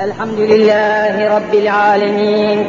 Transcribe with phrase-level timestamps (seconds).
[0.00, 2.66] الحمد لله رب العالمين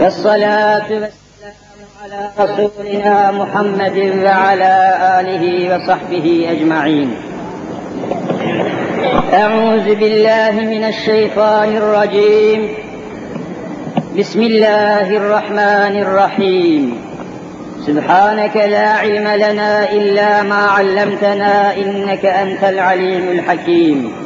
[0.00, 1.56] والصلاة والسلام
[2.02, 4.74] على رسولنا محمد وعلى
[5.20, 5.44] آله
[5.74, 7.16] وصحبه أجمعين.
[9.34, 12.68] أعوذ بالله من الشيطان الرجيم.
[14.18, 16.82] بسم الله الرحمن الرحيم.
[17.86, 24.25] سبحانك لا علم لنا إلا ما علمتنا إنك أنت العليم الحكيم.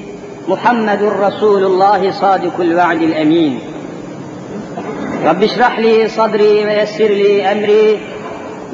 [0.48, 3.60] محمد رسول الله صادق الوعد الأمين
[5.24, 8.00] رب اشرح لي صدري ويسر لي أمري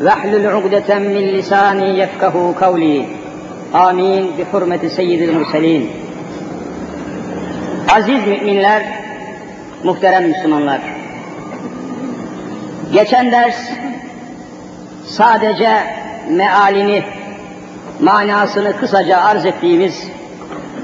[0.02, 3.06] واحلل عقدة من لساني يفقه قولي
[3.75, 5.91] آمين بحرمة سيد المرسلين
[7.97, 8.83] Aziz müminler,
[9.84, 10.80] muhterem Müslümanlar.
[12.92, 13.56] Geçen ders
[15.06, 15.70] sadece
[16.30, 17.05] mealini,
[18.00, 20.06] manasını kısaca arz ettiğimiz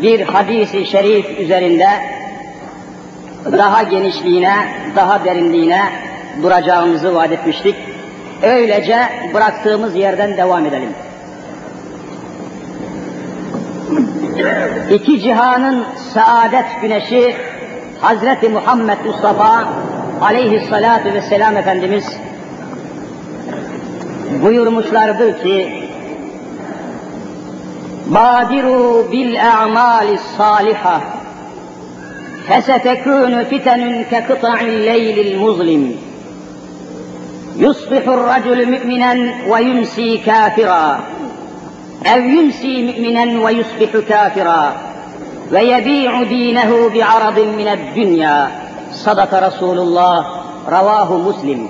[0.03, 1.87] bir hadisi şerif üzerinde
[3.51, 4.55] daha genişliğine,
[4.95, 5.81] daha derinliğine
[6.43, 7.75] duracağımızı vaat etmiştik.
[8.43, 8.97] Öylece
[9.33, 10.89] bıraktığımız yerden devam edelim.
[14.91, 17.35] İki cihanın saadet güneşi
[18.01, 19.67] Hazreti Muhammed Mustafa
[20.21, 22.17] aleyhissalatu vesselam Efendimiz
[24.41, 25.82] buyurmuşlardır ki
[29.11, 31.01] Bil a'mali saliha
[32.43, 35.95] فستكون فتن كقطع الليل المظلم.
[37.57, 40.99] يصبح الرجل مؤمنا ويمسي كافرا
[42.05, 44.75] أو يمسي مؤمنا ويصبح كافرا
[45.51, 48.51] ويبيع دينه بعرض من الدنيا.
[48.91, 50.25] صدق رسول الله
[50.67, 51.67] رواه مسلم.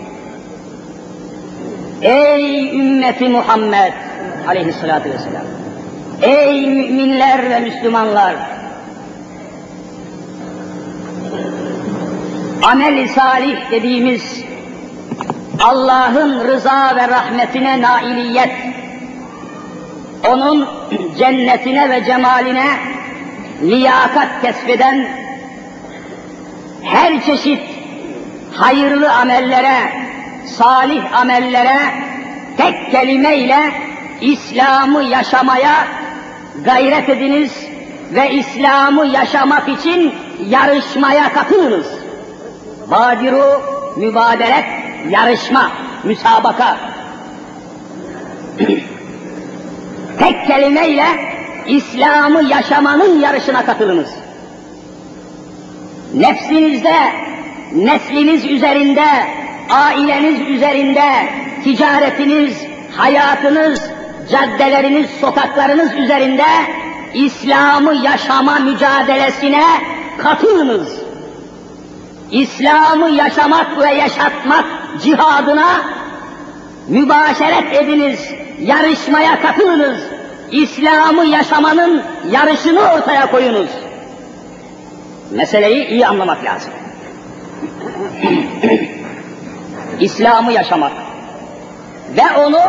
[2.02, 3.94] Ey ümmeti Muhammed
[4.48, 5.63] aleyhissalatü vesselam.
[6.24, 8.36] Ey müminler ve Müslümanlar.
[12.64, 14.44] Amel-i salih dediğimiz
[15.64, 18.52] Allah'ın rıza ve rahmetine nailiyet,
[20.30, 20.68] onun
[21.20, 22.66] cennetine ve cemaline
[23.62, 25.08] liyakat kesbeden
[26.84, 27.62] her çeşit
[28.54, 29.78] hayırlı amellere,
[30.46, 31.80] salih amellere
[32.58, 33.72] tek kelimeyle
[34.22, 36.03] İslam'ı yaşamaya
[36.66, 37.68] gayret ediniz
[38.14, 40.14] ve İslam'ı yaşamak için
[40.50, 41.88] yarışmaya katılınız.
[42.92, 43.62] Badiru
[43.98, 44.66] mübaderet,
[45.10, 45.72] yarışma,
[46.04, 46.78] müsabaka.
[50.20, 51.06] tek kelimeyle
[51.68, 54.10] İslam'ı yaşamanın yarışına katılınız.
[56.14, 56.96] Nefsinizde,
[57.76, 59.06] nesliniz üzerinde,
[59.70, 61.30] aileniz üzerinde,
[61.64, 62.58] ticaretiniz,
[62.98, 63.82] hayatınız,
[64.32, 66.46] caddeleriniz, sokaklarınız üzerinde
[67.14, 69.64] İslam'ı yaşama mücadelesine
[70.18, 70.88] katılınız.
[72.32, 74.66] İslam'ı yaşamak ve yaşatmak
[75.04, 75.82] cihadına
[76.88, 78.30] mübaşeret ediniz,
[78.60, 80.00] yarışmaya katılınız.
[80.52, 83.70] İslam'ı yaşamanın yarışını ortaya koyunuz.
[85.32, 86.74] Meseleyi iyi anlamak lazım.
[90.00, 90.92] İslam'ı yaşamak
[92.18, 92.60] ve onu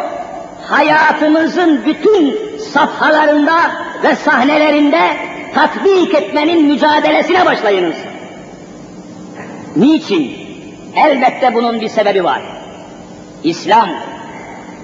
[0.68, 3.56] hayatımızın bütün safhalarında
[4.02, 5.16] ve sahnelerinde
[5.54, 7.96] tatbik etmenin mücadelesine başlayınız.
[9.76, 10.36] Niçin?
[10.96, 12.42] Elbette bunun bir sebebi var.
[13.44, 13.88] İslam,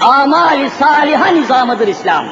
[0.00, 2.24] amali saliha nizamıdır İslam.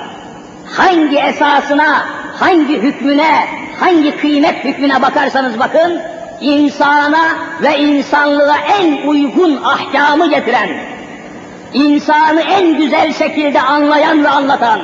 [0.77, 3.47] Hangi esasına, hangi hükmüne,
[3.81, 6.01] hangi kıymet hükmüne bakarsanız bakın,
[6.41, 7.25] insana
[7.62, 10.69] ve insanlığa en uygun ahkamı getiren,
[11.73, 14.81] insanı en güzel şekilde anlayan ve anlatan,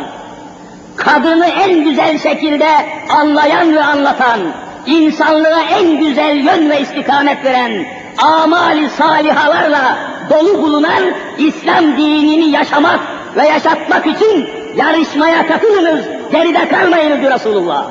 [0.96, 2.68] kadını en güzel şekilde
[3.08, 4.40] anlayan ve anlatan,
[4.86, 7.84] insanlığa en güzel yön ve istikamet veren,
[8.18, 9.98] amali salihalarla
[10.30, 11.02] dolu bulunan
[11.38, 13.00] İslam dinini yaşamak
[13.36, 17.86] ve yaşatmak için yarışmaya katılınız, geride kalmayınız diyor Resulullah.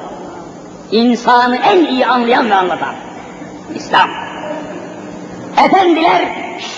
[0.92, 2.96] İnsanı en iyi anlayan ve anlatan
[3.76, 4.10] İslam.
[5.66, 6.22] Efendiler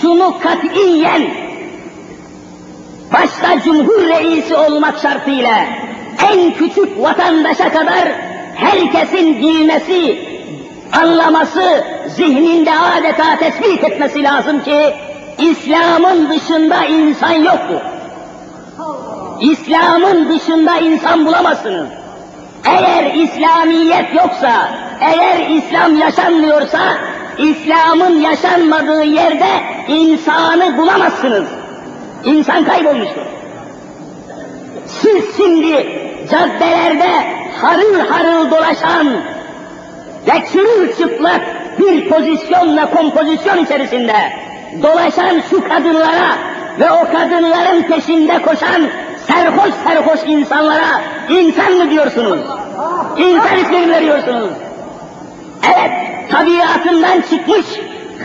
[0.00, 1.22] şunu katiyen
[3.12, 5.64] başta cumhur reisi olmak şartıyla
[6.32, 8.08] en küçük vatandaşa kadar
[8.54, 10.18] herkesin bilmesi,
[10.92, 14.94] anlaması, zihninde adeta tespit etmesi lazım ki
[15.38, 17.80] İslam'ın dışında insan yoktur.
[19.40, 21.88] İslam'ın dışında insan bulamazsınız.
[22.64, 24.70] Eğer İslamiyet yoksa,
[25.00, 26.98] eğer İslam yaşanmıyorsa,
[27.38, 29.48] İslam'ın yaşanmadığı yerde
[29.88, 31.46] insanı bulamazsınız.
[32.24, 33.22] İnsan kaybolmuştur.
[34.86, 35.86] Siz şimdi
[36.30, 37.10] caddelerde
[37.60, 39.06] harıl harıl dolaşan
[40.26, 41.40] ve çırılçıplak
[41.78, 44.14] bir pozisyonla kompozisyon içerisinde
[44.82, 46.38] dolaşan şu kadınlara
[46.80, 48.82] ve o kadınların peşinde koşan
[49.26, 52.40] serhoş serhoş insanlara insan mı diyorsunuz?
[53.18, 54.50] İnsan ismini veriyorsunuz.
[55.62, 55.90] Evet,
[56.30, 57.66] tabiatından çıkmış,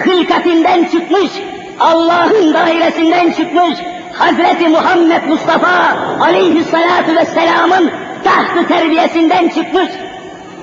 [0.03, 1.31] hılkatinden çıkmış,
[1.81, 3.79] Allah'ın dairesinden çıkmış,
[4.13, 7.91] Hazreti Muhammed Mustafa aleyhissalatu vesselamın
[8.23, 9.89] tahtı terbiyesinden çıkmış,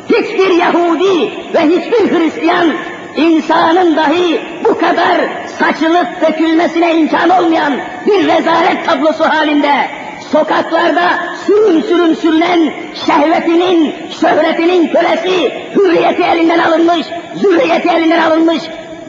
[0.09, 2.73] hiçbir Yahudi ve hiçbir Hristiyan
[3.17, 5.17] insanın dahi bu kadar
[5.59, 7.73] saçılıp dökülmesine imkan olmayan
[8.07, 9.89] bir rezalet tablosu halinde
[10.33, 12.73] sokaklarda sürün sürün sürünen
[13.07, 17.07] şehvetinin, şöhretinin kölesi, hürriyeti elinden alınmış,
[17.37, 18.63] zürriyeti elinden alınmış,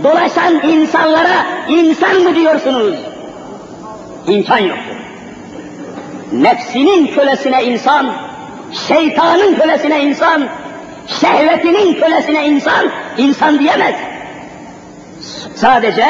[0.03, 2.95] dolaşan insanlara insan mı diyorsunuz?
[4.27, 4.95] İmkan yoktur.
[6.33, 8.11] Nefsinin kölesine insan,
[8.87, 10.49] şeytanın kölesine insan,
[11.07, 12.85] şehvetinin kölesine insan,
[13.17, 13.95] insan diyemez.
[15.55, 16.05] Sadece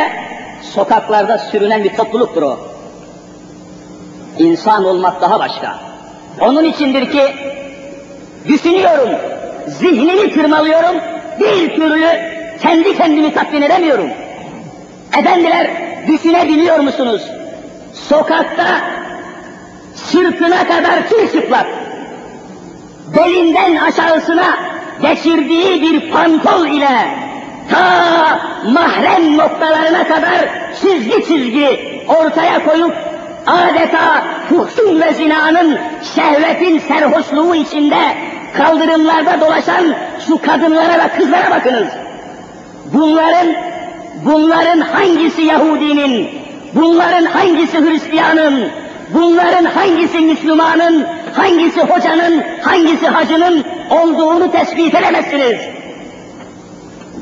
[0.62, 2.60] sokaklarda sürünen bir topluluktur o.
[4.40, 5.80] İnsan olmak daha başka.
[6.40, 7.22] Onun içindir ki
[8.48, 9.10] düşünüyorum,
[9.68, 10.96] zihnimi tırmalıyorum,
[11.40, 14.10] bir türlü kendi kendimi tatmin edemiyorum.
[15.20, 15.68] Efendiler
[16.08, 17.22] düşünebiliyor musunuz?
[17.94, 18.66] Sokakta
[19.96, 21.68] sırtına kadar çırçıplak,
[23.18, 24.58] belinden aşağısına
[25.02, 27.08] geçirdiği bir pantol ile
[27.72, 28.40] ta
[28.72, 30.50] mahrem noktalarına kadar
[30.82, 32.96] çizgi çizgi ortaya koyup
[33.48, 35.80] adeta fuhsun ve zinanın
[36.16, 38.00] şehvetin serhoşluğu içinde
[38.58, 39.96] kaldırımlarda dolaşan
[40.28, 41.88] şu kadınlara ve kızlara bakınız.
[42.94, 43.48] Bunların,
[44.26, 46.30] bunların hangisi Yahudinin,
[46.74, 48.72] bunların hangisi Hristiyanın,
[49.14, 55.60] bunların hangisi Müslümanın, hangisi hocanın, hangisi hacının olduğunu tespit edemezsiniz.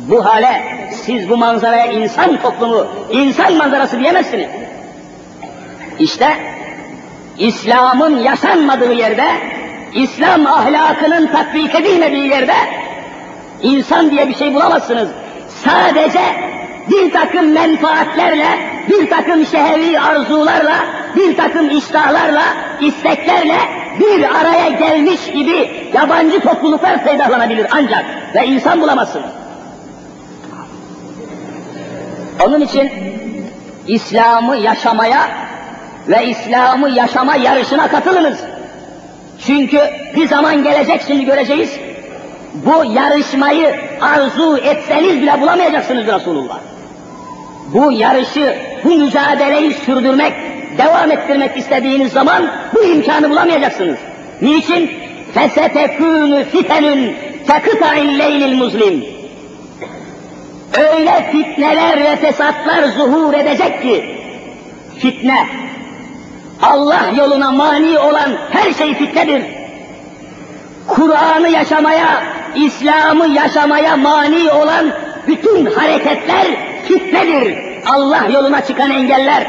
[0.10, 4.48] Bu hale siz bu manzaraya insan toplumu, insan manzarası diyemezsiniz.
[6.00, 6.28] İşte
[7.38, 9.26] İslam'ın yaşanmadığı yerde,
[9.94, 12.56] İslam ahlakının tatbik edilmediği yerde
[13.64, 15.10] insan diye bir şey bulamazsınız.
[15.66, 16.22] Sadece
[16.90, 18.48] bir takım menfaatlerle,
[18.90, 20.76] bir takım şehvi arzularla,
[21.16, 22.44] bir takım iştahlarla,
[22.82, 23.58] isteklerle
[24.00, 28.06] bir araya gelmiş gibi yabancı topluluklar peydahlanabilir ancak
[28.36, 29.32] ve insan bulamazsınız.
[32.46, 32.92] Onun için
[33.88, 35.20] İslam'ı yaşamaya
[36.08, 38.40] ve İslam'ı yaşama yarışına katılınız.
[39.46, 39.80] Çünkü
[40.16, 41.80] bir zaman gelecek şimdi göreceğiz
[42.57, 46.59] Bu yarışmayı arzu etseniz bile bulamayacaksınız Resulullah.
[47.75, 50.33] Bu yarışı, bu mücadeleyi sürdürmek,
[50.79, 53.99] devam ettirmek istediğiniz zaman bu imkanı bulamayacaksınız.
[54.43, 54.91] Niçin?
[55.35, 56.87] فَسَتَكُونُ فِتَنٌ
[57.49, 59.05] كَقِطَعِ اللَّيْلِ الْمُظْلِمِ
[60.79, 64.17] Öyle fitneler ve fesatlar zuhur edecek ki,
[64.99, 65.47] fitne,
[66.63, 69.43] Allah yoluna mani olan her şey fitnedir.
[70.89, 72.23] Kur'an'ı yaşamaya,
[72.56, 74.86] İslam'ı yaşamaya mani olan
[75.28, 76.48] bütün hareketler
[76.88, 77.58] fitnedir.
[77.86, 79.48] Allah yoluna çıkan engeller,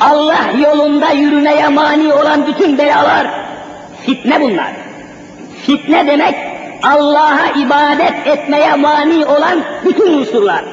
[0.00, 3.26] Allah yolunda yürümeye mani olan bütün belalar,
[4.06, 4.72] fitne bunlar.
[5.66, 6.34] Fitne demek,
[6.82, 10.64] Allah'a ibadet etmeye mani olan bütün unsurlar.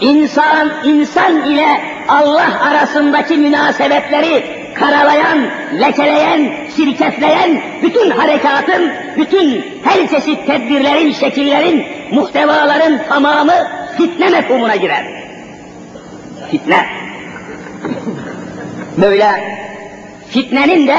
[0.00, 4.44] İnsan, insan ile Allah arasındaki münasebetleri
[4.74, 5.38] karalayan,
[5.80, 15.04] lekeleyen, şirketleyen bütün harekatın, bütün her çeşit tedbirlerin, şekillerin, muhtevaların tamamı fitne mefhumuna girer.
[16.50, 16.86] Fitne.
[18.96, 19.26] Böyle
[20.28, 20.96] fitnenin de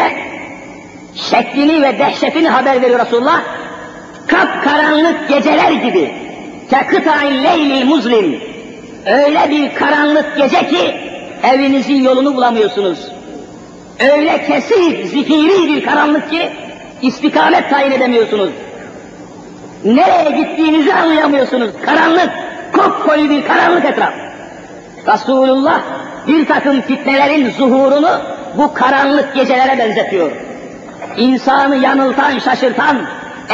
[1.15, 3.41] şeklini ve dehşetini haber veriyor Resulullah.
[4.27, 6.13] Kapkaranlık geceler gibi.
[6.70, 8.39] Kekıta'in leylil muzlim.
[9.05, 10.96] Öyle bir karanlık gece ki
[11.44, 13.14] evinizin yolunu bulamıyorsunuz.
[13.99, 16.49] Öyle kesif, zifiri bir karanlık ki
[17.01, 18.49] istikamet tayin edemiyorsunuz.
[19.85, 21.69] Nereye gittiğinizi anlayamıyorsunuz.
[21.85, 22.29] Karanlık,
[22.73, 24.13] kopkoyu bir karanlık etraf.
[25.07, 25.81] Resulullah
[26.27, 28.21] bir takım fitnelerin zuhurunu
[28.57, 30.31] bu karanlık gecelere benzetiyor.
[31.17, 32.97] İnsanı yanıltan, şaşırtan,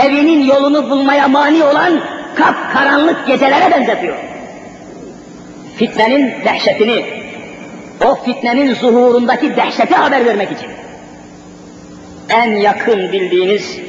[0.05, 1.99] evinin yolunu bulmaya mani olan
[2.35, 4.17] kap karanlık gecelere benzetiyor.
[5.75, 7.20] Fitnenin dehşetini,
[8.05, 10.69] o fitnenin zuhurundaki dehşeti haber vermek için.
[12.29, 13.79] En yakın bildiğiniz,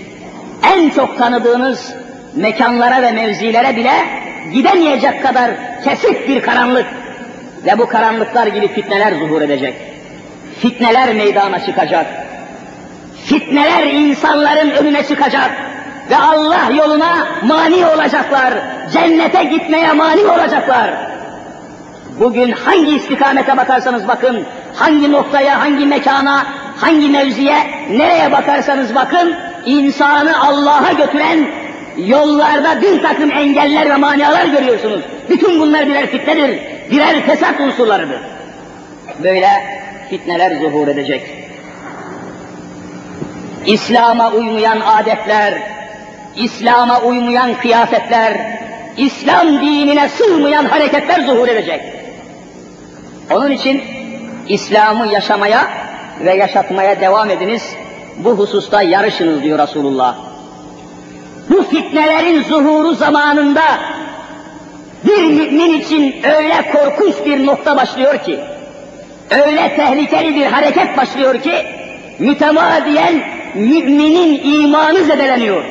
[0.75, 1.95] en çok tanıdığınız
[2.35, 3.92] mekanlara ve mevzilere bile
[4.52, 5.50] gidemeyecek kadar
[5.85, 6.87] kesik bir karanlık
[7.66, 9.75] ve bu karanlıklar gibi fitneler zuhur edecek.
[10.61, 12.07] Fitneler meydana çıkacak.
[13.25, 15.50] Fitneler insanların önüne çıkacak
[16.11, 18.54] ve Allah yoluna mani olacaklar.
[18.92, 21.12] Cennete gitmeye mani olacaklar.
[22.23, 27.57] Bugün hangi istikamete bakarsanız bakın, hangi noktaya, hangi mekana, hangi mevziye,
[27.91, 29.35] nereye bakarsanız bakın,
[29.67, 31.49] insanı Allah'a götüren
[31.97, 35.00] yollarda bir takım engeller ve manialar görüyorsunuz.
[35.29, 36.61] Bütün bunlar birer fitnedir,
[36.91, 38.21] birer fesat unsurlarıdır.
[39.23, 39.49] Böyle
[40.11, 41.23] fitneler zuhur edecek.
[43.67, 45.55] İslam'a uymayan adetler,
[46.37, 48.33] İslam'a uymayan kıyafetler,
[48.97, 52.01] İslam dinine sığmayan hareketler zuhur edecek.
[53.35, 53.83] Onun için
[54.49, 55.71] İslam'ı yaşamaya
[56.25, 57.75] ve yaşatmaya devam ediniz.
[58.19, 60.17] Bu hususta yarışınız diyor Resulullah.
[61.51, 63.62] Bu fitnelerin zuhuru zamanında
[65.05, 68.41] bir mümin için öyle korkunç bir nokta başlıyor ki,
[69.31, 71.67] öyle tehlikeli bir hareket başlıyor ki,
[72.19, 73.23] mütemadiyen
[73.55, 75.65] müminin imanı zedeleniyor.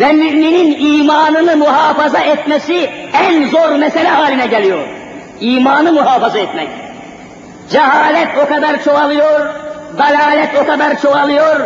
[0.00, 5.03] Ve müminin imanını muhafaza etmesi en zor mesele haline geliyor.
[5.40, 6.68] İmanı muhafaza etmek.
[7.70, 9.54] Cehalet o kadar çoğalıyor,
[9.98, 11.60] dalalet o kadar çoğalıyor,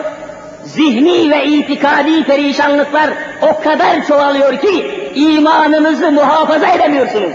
[0.65, 3.11] zihni ve itikadi perişanlıklar
[3.43, 7.33] o kadar çoğalıyor ki imanınızı muhafaza edemiyorsunuz.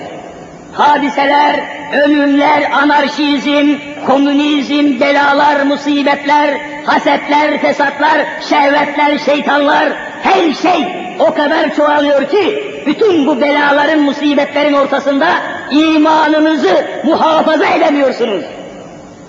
[0.73, 1.59] Hadiseler,
[2.03, 3.75] ölümler, anarşizm,
[4.07, 13.41] komünizm, belalar, musibetler, hasetler, fesatlar, şehvetler, şeytanlar, her şey o kadar çoğalıyor ki bütün bu
[13.41, 15.27] belaların, musibetlerin ortasında
[15.72, 18.43] imanınızı muhafaza edemiyorsunuz.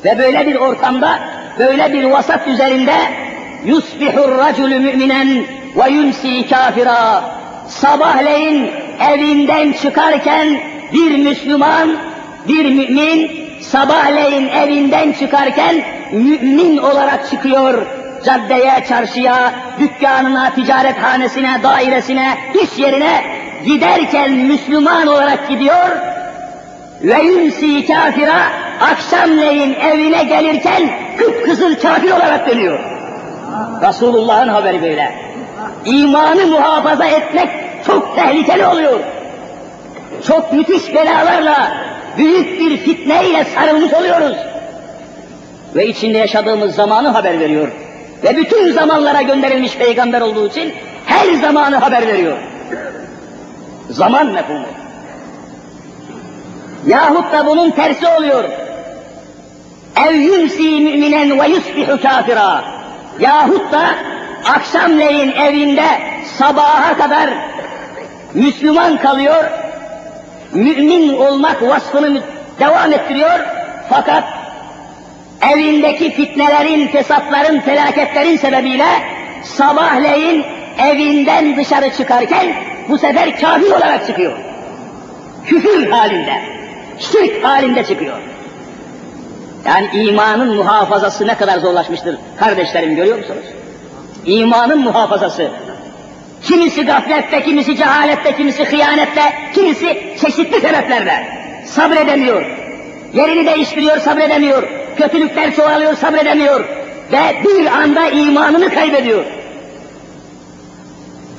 [0.04, 1.18] Ve böyle bir ortamda,
[1.58, 2.94] böyle bir vasat üzerinde
[3.64, 5.44] yusbihur racülü müminen
[5.76, 7.24] ve yumsi kafira.
[7.68, 8.70] Sabahleyin
[9.10, 10.60] evinden çıkarken
[10.92, 11.96] bir Müslüman,
[12.48, 17.86] bir mümin sabahleyin evinden çıkarken mümin olarak çıkıyor.
[18.24, 23.24] Caddeye, çarşıya, dükkanına, ticarethanesine, dairesine, iş yerine
[23.64, 25.90] giderken Müslüman olarak gidiyor
[27.02, 28.42] ve yumsi kafira
[28.80, 32.80] akşamleyin evine gelirken kıpkızıl kafir olarak dönüyor.
[33.82, 35.14] Resulullah'ın haberi böyle.
[35.84, 37.48] İmanı muhafaza etmek
[37.86, 39.00] çok tehlikeli oluyor.
[40.26, 41.72] Çok müthiş belalarla,
[42.18, 44.36] büyük bir fitneyle sarılmış oluyoruz.
[45.76, 47.68] Ve içinde yaşadığımız zamanı haber veriyor.
[48.24, 50.74] Ve bütün zamanlara gönderilmiş peygamber olduğu için
[51.06, 52.38] her zamanı haber veriyor.
[53.90, 54.66] Zaman mefhumu.
[56.86, 58.44] Yahut da bunun tersi oluyor.
[60.08, 62.64] Ev yumsi müminen ve yusbihu kafira.
[63.20, 63.94] Yahut da
[64.44, 65.86] akşamleyin evinde
[66.38, 67.30] sabaha kadar
[68.34, 69.44] Müslüman kalıyor,
[70.52, 72.22] mümin olmak vasfını
[72.60, 73.40] devam ettiriyor
[73.90, 74.24] fakat
[75.52, 78.86] evindeki fitnelerin, fesatların, felaketlerin sebebiyle
[79.42, 80.44] sabahleyin
[80.78, 82.54] evinden dışarı çıkarken
[82.88, 84.32] bu sefer kafir olarak çıkıyor.
[85.46, 86.42] Küfür halinde,
[86.98, 88.18] şirk halinde çıkıyor.
[89.66, 93.44] Yani imanın muhafazası ne kadar zorlaşmıştır kardeşlerim görüyor musunuz?
[94.26, 95.50] İmanın muhafazası.
[96.42, 99.22] Kimisi gaflette, kimisi cehalette, kimisi hıyanette,
[99.54, 101.26] kimisi çeşitli sebeplerle
[101.66, 102.46] sabredemiyor.
[103.14, 104.83] Yerini değiştiriyor, sabredemiyor.
[104.96, 106.64] Kötülükler çoğalıyor, sabredemiyor.
[107.12, 109.24] Ve bir anda imanını kaybediyor.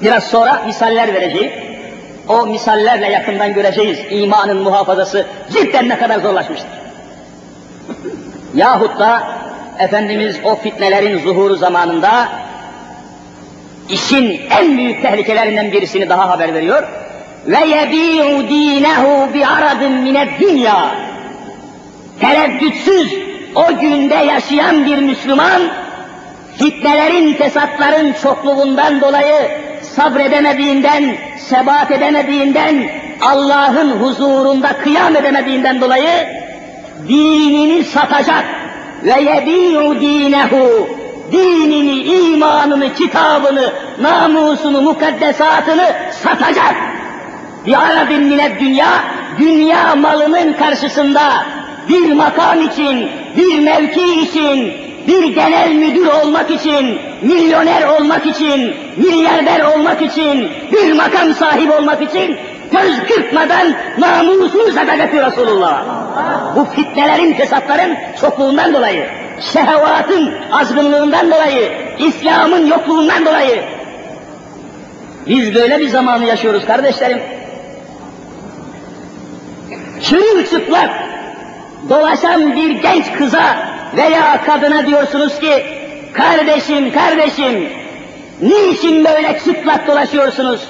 [0.01, 1.51] Biraz sonra misaller vereceğim.
[2.27, 6.69] O misallerle yakından göreceğiz imanın muhafazası cidden ne kadar zorlaşmıştır.
[8.55, 9.35] Yahut da
[9.79, 12.29] Efendimiz o fitnelerin zuhuru zamanında
[13.89, 16.83] işin en büyük tehlikelerinden birisini daha haber veriyor.
[17.47, 20.95] Ve yebi'u dinehu bi aradın mined dünya.
[22.19, 25.61] Tereddütsüz o günde yaşayan bir Müslüman
[26.57, 32.89] fitnelerin, fesatların çokluğundan dolayı sabredemediğinden, sebat edemediğinden,
[33.21, 36.27] Allah'ın huzurunda kıyam edemediğinden dolayı
[37.07, 38.45] dinini satacak
[39.03, 40.89] ve yebi'u dinehu
[41.31, 46.75] dinini, imanını, kitabını, namusunu, mukaddesatını satacak.
[48.09, 48.87] Bir mined dünya,
[49.39, 51.21] dünya malının karşısında
[51.89, 54.73] bir makam için, bir mevki için,
[55.07, 62.01] bir genel müdür olmak için, milyoner olmak için, milyarder olmak için, bir makam sahibi olmak
[62.01, 62.37] için
[62.71, 65.83] göz kırpmadan namusunu zededetti Resulullah.
[66.55, 69.07] Bu fitnelerin, fesatların çokluğundan dolayı,
[69.53, 73.63] şehvatın azgınlığından dolayı, İslam'ın yokluğundan dolayı.
[75.27, 77.19] Biz böyle bir zamanı yaşıyoruz kardeşlerim.
[80.01, 80.89] Çırılçıplak
[81.89, 83.57] dolaşan bir genç kıza
[83.97, 85.65] veya kadına diyorsunuz ki,
[86.13, 87.69] kardeşim, kardeşim,
[88.41, 90.61] niçin böyle çıplak dolaşıyorsunuz?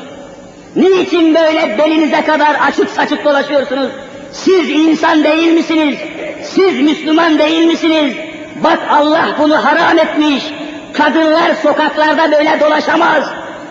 [0.75, 3.91] Niçin böyle belinize kadar açık saçık dolaşıyorsunuz?
[4.31, 5.98] Siz insan değil misiniz?
[6.43, 8.13] Siz Müslüman değil misiniz?
[8.63, 10.43] Bak Allah bunu haram etmiş.
[10.93, 13.24] Kadınlar sokaklarda böyle dolaşamaz.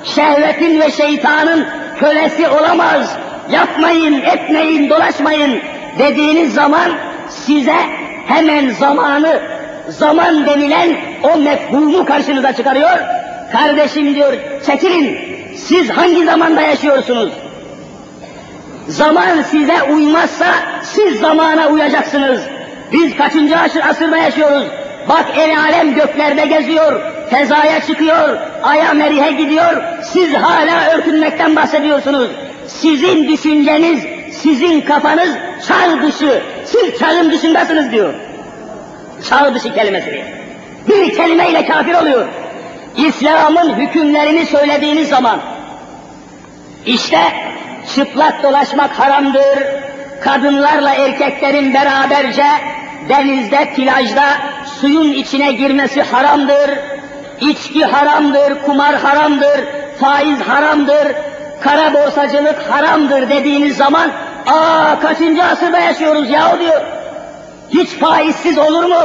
[0.04, 1.66] Şehvetin ve şeytanın
[1.98, 3.16] kölesi olamaz.
[3.50, 5.60] Yapmayın, etmeyin, dolaşmayın
[5.98, 6.92] dediğiniz zaman
[7.28, 7.76] size
[8.26, 9.40] hemen zamanı,
[9.88, 12.98] zaman denilen o mefhumu karşınıza çıkarıyor.
[13.52, 14.32] Kardeşim diyor,
[14.66, 15.18] çekilin,
[15.56, 17.32] siz hangi zamanda yaşıyorsunuz?
[18.88, 20.46] Zaman size uymazsa
[20.82, 22.40] siz zamana uyacaksınız.
[22.92, 24.64] Biz kaçıncı asır, asırda yaşıyoruz?
[25.08, 27.00] Bak el alem göklerde geziyor,
[27.30, 32.30] fezaya çıkıyor, aya merihe gidiyor, siz hala örtünmekten bahsediyorsunuz.
[32.66, 35.30] Sizin düşünceniz, sizin kafanız
[35.68, 38.14] çağ dışı, siz çağın dışındasınız diyor.
[39.28, 40.24] Çağ dışı kelimesi.
[40.88, 42.28] Bir kelimeyle kafir oluyor.
[42.96, 45.40] İslam'ın hükümlerini söylediğiniz zaman,
[46.86, 47.18] işte
[47.94, 49.58] çıplak dolaşmak haramdır,
[50.20, 52.46] kadınlarla erkeklerin beraberce
[53.08, 54.24] denizde, plajda
[54.80, 56.70] suyun içine girmesi haramdır,
[57.40, 59.64] içki haramdır, kumar haramdır,
[60.00, 61.08] faiz haramdır,
[61.60, 64.12] kara borsacılık haramdır dediğiniz zaman,
[64.46, 66.80] aa kaçıncı asırda yaşıyoruz yahu diyor.
[67.70, 69.00] Hiç faizsiz olur mu?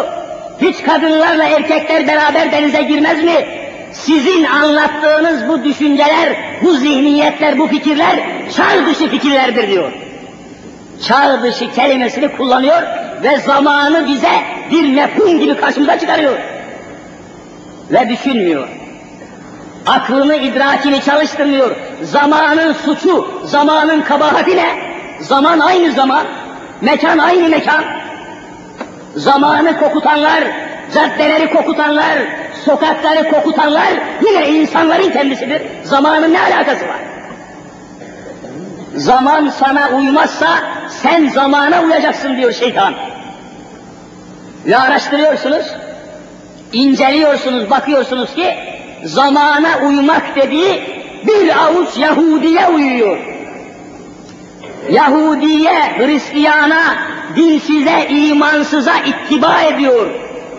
[0.62, 3.46] Hiç kadınlarla erkekler beraber denize girmez mi?
[3.92, 8.20] Sizin anlattığınız bu düşünceler, bu zihniyetler, bu fikirler
[8.56, 9.92] çağ dışı fikirlerdir diyor.
[11.08, 12.82] Çağ dışı kelimesini kullanıyor
[13.24, 14.32] ve zamanı bize
[14.72, 16.38] bir mefhum gibi karşımıza çıkarıyor.
[17.92, 18.68] Ve düşünmüyor.
[19.86, 21.76] Aklını, idrakini çalıştırmıyor.
[22.02, 24.89] Zamanın suçu, zamanın kabahati ne?
[25.20, 26.28] Zaman aynı zaman,
[26.82, 27.84] mekan aynı mekan.
[29.16, 30.44] Zamanı kokutanlar,
[30.94, 32.20] caddeleri kokutanlar,
[32.66, 33.90] sokakları kokutanlar
[34.28, 35.62] yine insanların kendisidir.
[35.84, 37.00] Zamanın ne alakası var?
[38.96, 40.48] Zaman sana uymazsa
[40.90, 42.94] sen zamana uyacaksın diyor şeytan.
[44.66, 45.66] Ve araştırıyorsunuz,
[46.74, 48.56] inceliyorsunuz, bakıyorsunuz ki
[49.04, 50.84] zamana uymak dediği
[51.28, 53.29] bir avuç Yahudiye uyuyor.
[54.92, 56.96] Yahudiye, Hristiyana,
[57.36, 60.08] dinsize, imansıza ittiba ediyor.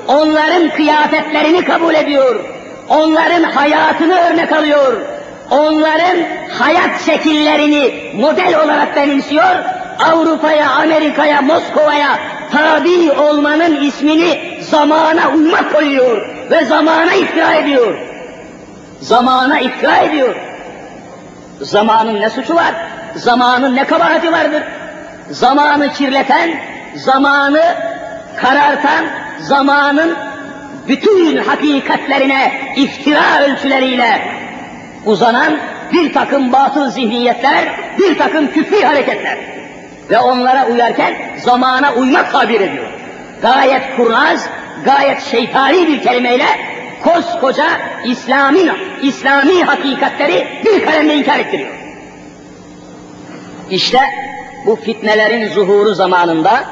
[0.09, 2.45] Onların kıyafetlerini kabul ediyor.
[2.88, 4.93] Onların hayatını örnek alıyor.
[5.51, 6.16] Onların
[6.59, 9.57] hayat şekillerini model olarak benimsiyor.
[9.99, 12.19] Avrupa'ya, Amerika'ya, Moskova'ya
[12.53, 17.99] tabi olmanın ismini zamana uymak koyuyor ve zamana iftira ediyor.
[19.01, 20.35] Zamana iftira ediyor.
[21.61, 22.75] Zamanın ne suçu var?
[23.14, 24.62] Zamanın ne kabahati vardır?
[25.31, 26.51] Zamanı kirleten,
[26.94, 27.62] zamanı
[28.37, 29.05] karartan,
[29.38, 30.16] zamanın
[30.88, 34.23] bütün hakikatlerine iftira ölçüleriyle
[35.07, 35.59] uzanan
[35.92, 37.64] bir takım batıl zihniyetler,
[37.99, 39.38] bir takım küfri hareketler.
[40.11, 42.87] Ve onlara uyarken zamana uymak tabir ediyor.
[43.42, 44.49] Gayet kurnaz,
[44.85, 46.46] gayet şeytani bir kelimeyle
[47.05, 47.66] koskoca
[48.05, 51.80] İslami, İslami hakikatleri bir kalemle inkar ettiriyor.
[53.71, 53.99] İşte
[54.67, 56.65] bu fitnelerin zuhuru zamanında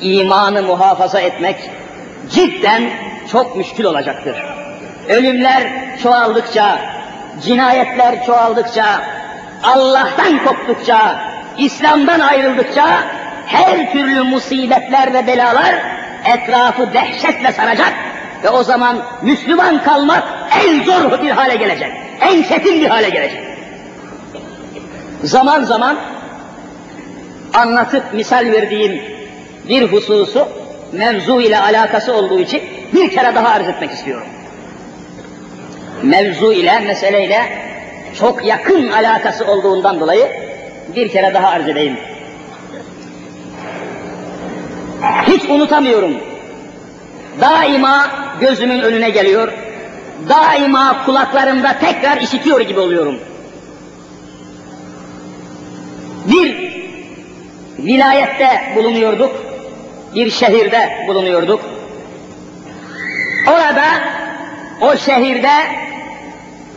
[0.00, 1.70] imanı muhafaza etmek
[2.30, 2.90] cidden
[3.32, 4.36] çok müşkül olacaktır.
[5.08, 5.62] Ölümler
[6.02, 6.78] çoğaldıkça,
[7.42, 8.84] cinayetler çoğaldıkça,
[9.62, 11.18] Allah'tan koptukça,
[11.58, 12.86] İslam'dan ayrıldıkça
[13.46, 15.74] her türlü musibetler ve belalar
[16.24, 17.94] etrafı dehşetle saracak
[18.44, 20.24] ve o zaman Müslüman kalmak
[20.64, 23.43] en zor bir hale gelecek, en çetin bir hale gelecek.
[25.24, 25.98] Zaman zaman
[27.54, 29.02] anlatıp misal verdiğim
[29.68, 30.48] bir hususu
[30.92, 32.62] mevzu ile alakası olduğu için
[32.94, 34.26] bir kere daha arz etmek istiyorum.
[36.02, 37.42] Mevzu ile, meseleyle
[38.18, 40.28] çok yakın alakası olduğundan dolayı
[40.96, 41.96] bir kere daha arz edeyim.
[45.26, 46.12] Hiç unutamıyorum.
[47.40, 48.10] Daima
[48.40, 49.52] gözümün önüne geliyor.
[50.28, 53.18] Daima kulaklarımda tekrar işitiyor gibi oluyorum.
[56.26, 56.74] Bir
[57.84, 59.32] vilayette bulunuyorduk,
[60.14, 61.60] bir şehirde bulunuyorduk.
[63.46, 63.84] Orada,
[64.80, 65.52] o şehirde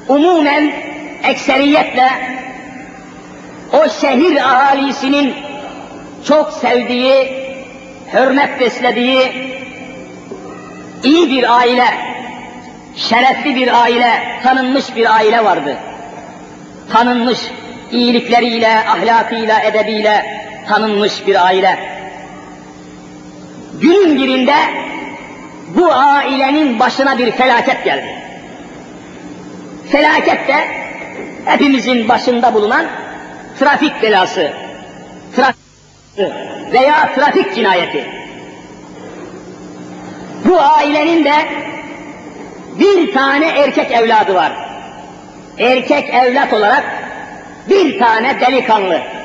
[0.07, 0.73] umumen
[1.23, 2.09] ekseriyetle
[3.73, 5.33] o şehir ahalisinin
[6.27, 7.33] çok sevdiği,
[8.13, 9.21] hürmet beslediği
[11.03, 11.85] iyi bir aile,
[12.95, 15.77] şerefli bir aile, tanınmış bir aile vardı.
[16.93, 17.39] Tanınmış
[17.91, 21.79] iyilikleriyle, ahlakıyla, edebiyle tanınmış bir aile.
[23.81, 24.55] Günün birinde
[25.75, 28.15] bu ailenin başına bir felaket geldi.
[29.91, 30.67] Felaket de
[31.45, 32.85] hepimizin başında bulunan
[33.59, 34.51] trafik belası,
[35.35, 35.57] trafik
[36.73, 38.05] veya trafik cinayeti.
[40.45, 41.33] Bu ailenin de
[42.79, 44.51] bir tane erkek evladı var.
[45.57, 46.85] Erkek evlat olarak
[47.69, 49.16] bir tane delikanlı.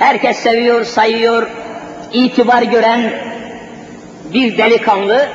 [0.00, 1.46] Herkes seviyor, sayıyor,
[2.12, 3.12] itibar gören
[4.32, 5.28] bir delikanlı,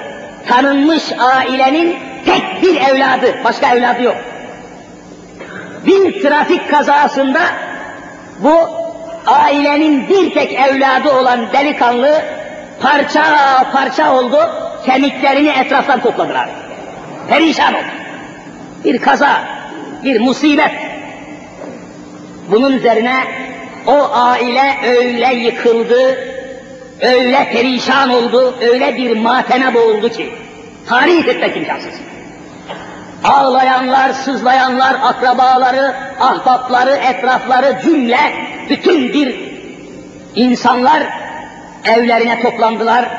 [0.47, 4.15] tanınmış ailenin tek bir evladı, başka evladı yok.
[5.85, 7.39] Bir trafik kazasında
[8.39, 8.69] bu
[9.25, 12.21] ailenin bir tek evladı olan delikanlı
[12.81, 13.23] parça
[13.73, 14.39] parça oldu,
[14.85, 16.49] kemiklerini etraftan topladılar.
[17.29, 17.83] Perişan oldu.
[18.85, 19.43] Bir kaza,
[20.03, 20.71] bir musibet.
[22.51, 23.23] Bunun üzerine
[23.87, 26.17] o aile öyle yıkıldı,
[27.01, 30.33] öyle perişan oldu, öyle bir mateme boğuldu ki
[30.89, 31.93] tarih etmek imkansız.
[33.23, 38.19] Ağlayanlar, sızlayanlar, akrabaları, ahbapları, etrafları cümle
[38.69, 39.35] bütün bir
[40.35, 41.03] insanlar
[41.83, 43.09] evlerine toplandılar.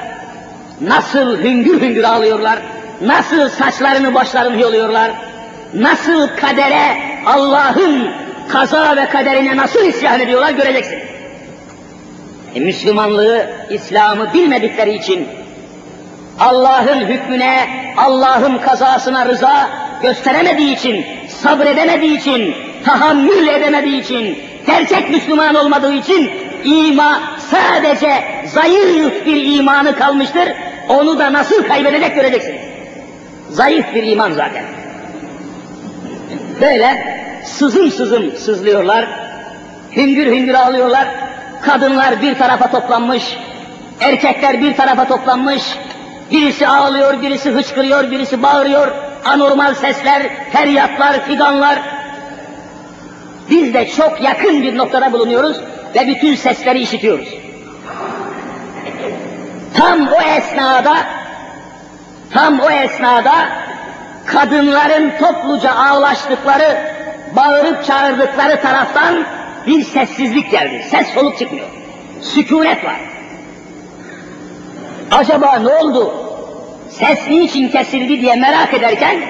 [0.80, 2.58] Nasıl hüngür hüngür ağlıyorlar,
[3.00, 5.10] nasıl saçlarını başlarını yoluyorlar,
[5.74, 10.98] nasıl kadere, Allah'ın kaza ve kaderine nasıl isyan ediyorlar göreceksin.
[12.54, 15.28] E, Müslümanlığı, İslam'ı bilmedikleri için
[16.40, 19.70] Allah'ın hükmüne, Allah'ın kazasına rıza
[20.02, 22.54] gösteremediği için, sabredemediği için,
[22.84, 26.30] tahammül edemediği için, gerçek Müslüman olmadığı için
[26.64, 30.52] ima sadece zayıf bir imanı kalmıştır.
[30.88, 32.60] Onu da nasıl kaybedecek göreceksiniz.
[33.50, 34.64] Zayıf bir iman zaten.
[36.60, 39.08] Böyle sızım sızım sızlıyorlar,
[39.96, 41.08] hüngür hüngür ağlıyorlar.
[41.62, 43.36] Kadınlar bir tarafa toplanmış,
[44.00, 45.62] erkekler bir tarafa toplanmış.
[46.30, 48.88] Birisi ağlıyor, birisi hıçkırıyor, birisi bağırıyor.
[49.24, 51.78] Anormal sesler, feryatlar, figanlar.
[53.50, 55.60] Biz de çok yakın bir noktada bulunuyoruz
[55.94, 57.28] ve bütün sesleri işitiyoruz.
[59.76, 60.96] Tam o esnada,
[62.32, 63.48] tam o esnada
[64.26, 66.95] kadınların topluca ağlaştıkları,
[67.36, 69.24] bağırıp çağırdıkları taraftan
[69.66, 70.84] bir sessizlik geldi.
[70.90, 71.68] Ses soluk çıkmıyor.
[72.22, 73.00] Sükunet var.
[75.10, 76.14] Acaba ne oldu?
[76.90, 79.20] Ses niçin kesildi diye merak ederken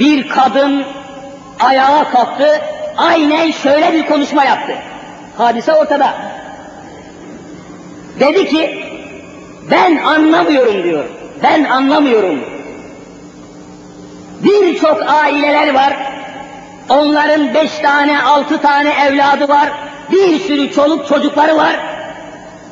[0.00, 0.84] bir kadın
[1.60, 2.60] ayağa kalktı,
[2.96, 4.72] aynen şöyle bir konuşma yaptı.
[5.38, 6.14] Hadise ortada.
[8.20, 8.84] Dedi ki,
[9.70, 11.04] ben anlamıyorum diyor.
[11.42, 12.44] Ben anlamıyorum.
[14.44, 15.96] Birçok aileler var.
[16.90, 19.68] Onların beş tane, altı tane evladı var.
[20.10, 21.76] Bir sürü çoluk çocukları var.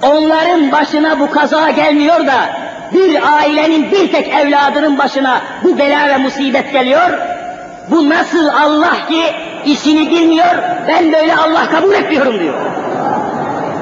[0.02, 2.50] Onların başına bu kaza gelmiyor da
[2.94, 7.11] bir ailenin bir tek evladının başına bu bela ve musibet geliyor.
[7.90, 9.22] Bu nasıl Allah ki
[9.66, 10.54] işini bilmiyor,
[10.88, 12.54] ben böyle Allah kabul etmiyorum diyor.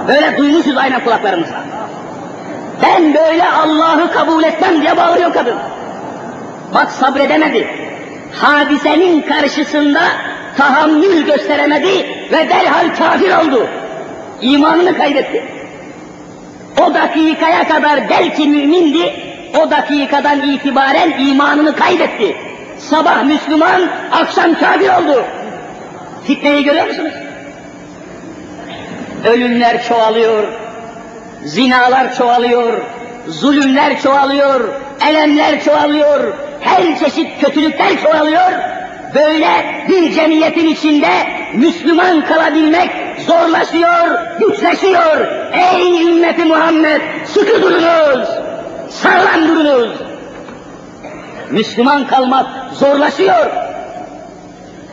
[0.09, 1.57] Böyle duymuşuz aynen kulaklarımızla.
[2.83, 5.57] Ben böyle Allah'ı kabul etmem diye bağırıyor kadın.
[6.75, 7.86] Bak sabredemedi.
[8.33, 10.01] Hadisenin karşısında
[10.57, 13.69] tahammül gösteremedi ve derhal kafir oldu.
[14.41, 15.45] İmanını kaybetti.
[16.83, 19.15] O dakikaya kadar belki mümindi,
[19.61, 22.37] o dakikadan itibaren imanını kaybetti.
[22.79, 25.25] Sabah Müslüman, akşam kafir oldu.
[26.27, 27.13] Fitneyi görüyor musunuz?
[29.25, 30.45] Ölümler çoğalıyor,
[31.45, 32.83] zinalar çoğalıyor,
[33.29, 34.69] zulümler çoğalıyor,
[35.09, 36.35] elemler çoğalıyor,
[36.67, 38.53] her çeşit kötülükler çoğalıyor.
[39.15, 39.49] Böyle
[39.89, 41.09] bir cemiyetin içinde
[41.55, 42.91] Müslüman kalabilmek
[43.27, 45.27] zorlaşıyor, güçleşiyor.
[45.53, 48.29] Ey ümmeti Muhammed, sıkı durunuz,
[48.91, 49.91] sağlam durunuz.
[51.51, 53.51] Müslüman kalmak zorlaşıyor.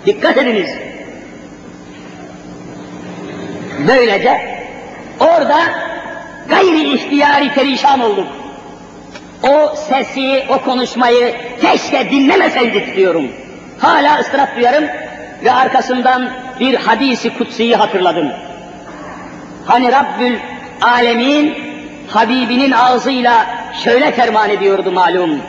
[0.06, 0.70] Dikkat ediniz.
[3.88, 4.42] Böylece
[5.20, 5.58] orada
[6.50, 8.43] gayri ihtiyari perişan olduk.
[9.44, 13.32] O sesi, o konuşmayı keşke dinlemeseydik diyorum.
[13.80, 14.84] Hala ıstırap duyarım
[15.44, 16.30] ve arkasından
[16.60, 18.32] bir hadisi kutsiyi hatırladım.
[19.66, 20.38] Hani Rabbül
[20.82, 21.74] Alemin
[22.08, 23.46] Habibinin ağzıyla
[23.84, 25.40] şöyle ferman ediyordu malum.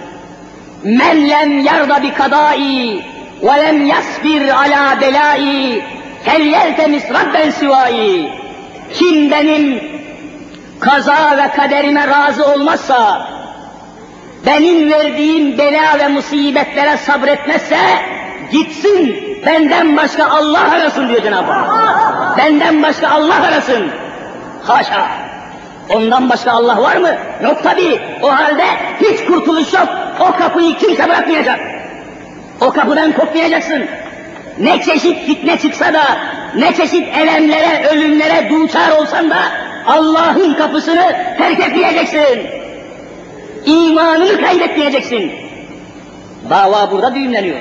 [0.85, 3.05] Men lem yarda bi kadai
[3.43, 5.83] ve lem yasbir ala belai
[6.25, 8.31] felyeltemis rabben sivai.
[8.95, 9.83] Kim benim
[10.81, 13.29] kaza ve kaderime razı olmazsa,
[14.47, 17.79] benim verdiğim bela ve musibetlere sabretmezse,
[18.53, 22.39] gitsin benden başka Allah arasın diyor Cenab-ı Hak.
[22.39, 23.91] Benden başka Allah arasın.
[24.63, 25.09] Haşa!
[25.89, 27.11] Ondan başka Allah var mı?
[27.43, 28.01] Yok tabi.
[28.23, 28.65] O halde
[29.01, 29.89] hiç kurtuluş yok.
[30.21, 31.61] O kapıyı kimse bırakmayacak.
[32.61, 33.85] O kapıdan kopmayacaksın.
[34.59, 36.03] Ne çeşit fitne çıksa da,
[36.57, 39.37] ne çeşit elemlere, ölümlere duçar olsan da
[39.87, 42.64] Allah'ın kapısını terk etmeyeceksin.
[43.67, 45.33] İmanını kaybetmeyeceksin.
[46.51, 47.61] Dava burada düğümleniyor.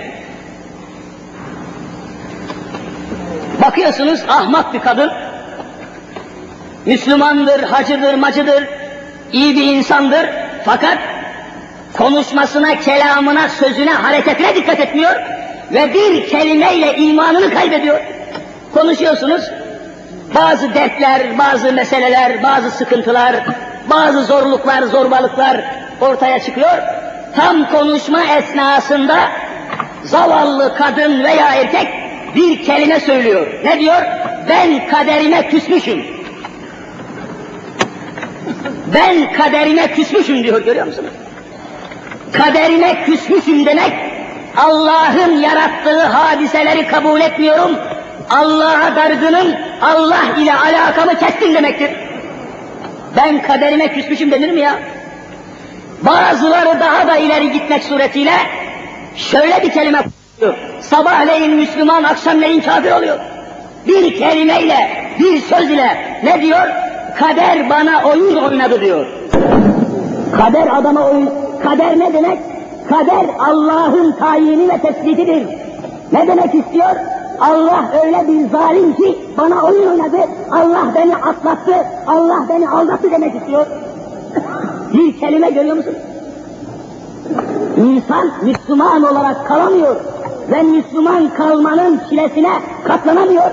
[3.61, 5.11] Bakıyorsunuz ahmak bir kadın,
[6.85, 8.67] Müslümandır, hacıdır, macıdır,
[9.33, 10.29] iyi bir insandır
[10.65, 10.97] fakat
[11.93, 15.15] konuşmasına, kelamına, sözüne, hareketine dikkat etmiyor
[15.71, 17.99] ve bir kelimeyle imanını kaybediyor.
[18.73, 19.41] Konuşuyorsunuz,
[20.35, 23.35] bazı dertler, bazı meseleler, bazı sıkıntılar,
[23.89, 25.61] bazı zorluklar, zorbalıklar
[26.01, 26.77] ortaya çıkıyor.
[27.35, 29.15] Tam konuşma esnasında
[30.03, 31.87] zavallı kadın veya erkek
[32.35, 33.47] bir kelime söylüyor.
[33.63, 34.01] Ne diyor?
[34.49, 36.05] Ben kaderime küsmüşüm.
[38.93, 41.11] Ben kaderime küsmüşüm diyor görüyor musunuz?
[42.33, 43.93] Kaderime küsmüşüm demek
[44.57, 47.77] Allah'ın yarattığı hadiseleri kabul etmiyorum.
[48.29, 49.47] Allah'a dargınım,
[49.81, 51.91] Allah ile alakamı kestim demektir.
[53.17, 54.80] Ben kaderime küsmüşüm denir mi ya?
[56.02, 58.34] Bazıları daha da ileri gitmek suretiyle
[59.15, 60.58] şöyle bir kelime kullanıyor.
[60.82, 63.19] Sabahleyin Müslüman, akşamleyin kafir oluyor.
[63.88, 66.67] Bir kelimeyle, bir söz ile ne diyor?
[67.19, 69.06] Kader bana oyun oynadı diyor.
[70.38, 71.30] Kader adama oyun,
[71.63, 72.39] kader ne demek?
[72.89, 75.43] Kader Allah'ın tayini ve teslitidir.
[76.12, 76.95] Ne demek istiyor?
[77.43, 80.17] Allah öyle bir zalim ki bana oyun oynadı,
[80.51, 81.75] Allah beni atlattı,
[82.08, 83.67] Allah beni aldattı demek istiyor.
[84.93, 85.95] bir kelime görüyor musun?
[87.77, 89.95] İnsan Müslüman olarak kalamıyor
[90.51, 92.51] ve Müslüman kalmanın çilesine
[92.84, 93.51] katlanamıyor.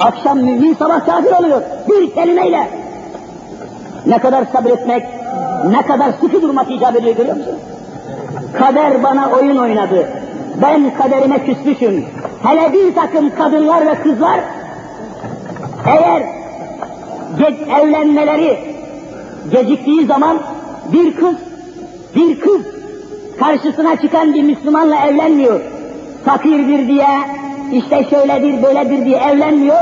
[0.00, 1.62] Akşam mümin sabah kafir oluyor.
[1.88, 2.70] Bir kelimeyle.
[4.06, 5.06] Ne kadar sabretmek,
[5.70, 7.58] ne kadar sıkı durmak icap ediyor görüyor musun?
[8.58, 10.08] Kader bana oyun oynadı.
[10.62, 12.04] Ben kaderime küsmüşüm.
[12.42, 14.40] Hele bir takım kadınlar ve kızlar
[15.86, 16.22] eğer
[17.38, 18.58] ge- evlenmeleri
[19.50, 20.38] geciktiği zaman
[20.92, 21.36] bir kız,
[22.16, 22.60] bir kız
[23.38, 25.60] karşısına çıkan bir Müslümanla evlenmiyor.
[26.24, 27.06] Fakirdir diye,
[27.72, 29.80] işte şöyledir, böyledir diye evlenmiyor.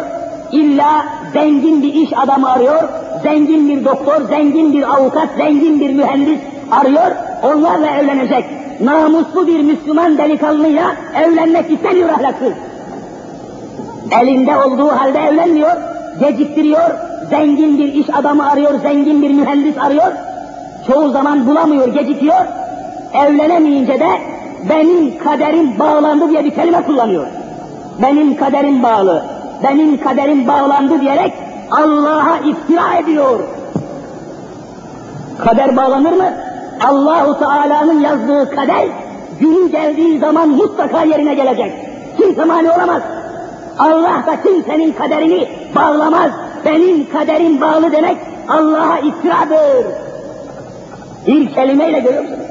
[0.53, 2.83] İlla zengin bir iş adamı arıyor,
[3.23, 6.39] zengin bir doktor, zengin bir avukat, zengin bir mühendis
[6.71, 7.11] arıyor,
[7.43, 8.45] onlarla evlenecek.
[8.81, 12.53] Namuslu bir Müslüman delikanlıyla evlenmek istemiyor ahlaksız.
[14.23, 15.73] Elinde olduğu halde evlenmiyor,
[16.21, 16.91] geciktiriyor,
[17.31, 20.13] zengin bir iş adamı arıyor, zengin bir mühendis arıyor.
[20.87, 22.47] Çoğu zaman bulamıyor, gecikiyor.
[23.15, 24.09] Evlenemeyince de
[24.71, 27.27] benim kaderim bağlandı diye bir kelime kullanıyor.
[28.03, 29.25] Benim kaderim bağlı,
[29.63, 31.33] benim kaderim bağlandı diyerek
[31.71, 33.41] Allah'a iftira ediyor.
[35.45, 36.44] Kader bağlanır mı?
[36.81, 38.89] Allahu Teala'nın yazdığı kader
[39.41, 41.73] günü geldiği zaman mutlaka yerine gelecek.
[42.17, 43.03] Kimse mani olamaz.
[43.79, 46.31] Allah da kimsenin kaderini bağlamaz.
[46.65, 48.17] Benim kaderim bağlı demek
[48.49, 49.87] Allah'a iftiradır.
[51.27, 52.45] Bir kelimeyle görüyor musunuz?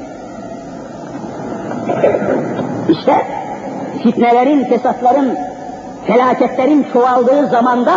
[2.88, 3.26] İşte
[4.02, 5.38] fitnelerin, fesatların,
[6.06, 7.92] felaketlerin çoğaldığı zamanda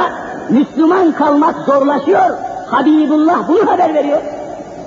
[0.49, 2.29] Müslüman kalmak zorlaşıyor.
[2.67, 4.21] Habibullah bunu haber veriyor.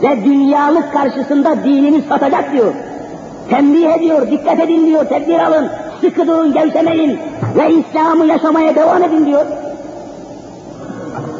[0.02, 2.74] Ve dünyalık karşısında dinini satacak diyor.
[3.50, 5.68] Tembih ediyor, dikkat edin diyor, tedbir alın,
[6.00, 7.18] sıkı durun, gevşemeyin
[7.56, 9.46] ve İslam'ı yaşamaya devam edin diyor.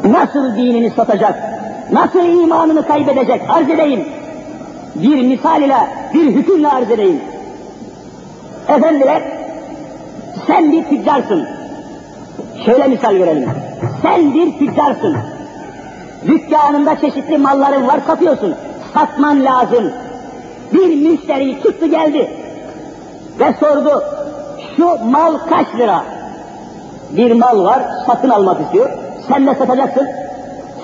[0.09, 1.35] Nasıl dinini satacak,
[1.91, 4.05] nasıl imanını kaybedecek arz edeyim.
[4.95, 5.77] Bir misal ile,
[6.13, 7.21] bir hükümle arz edeyim.
[8.67, 9.23] Efendiler,
[10.47, 11.47] sen bir tüccarsın.
[12.65, 13.49] Şöyle misal verelim.
[14.01, 15.17] Sen bir tüccarsın.
[16.27, 18.55] Dükkanında çeşitli malların var, satıyorsun.
[18.93, 19.91] Satman lazım.
[20.73, 22.29] Bir müşteri çıktı geldi
[23.39, 24.03] ve sordu,
[24.77, 26.03] şu mal kaç lira?
[27.09, 28.89] Bir mal var, satın almak istiyor.
[29.27, 30.07] Sen de satacaksın.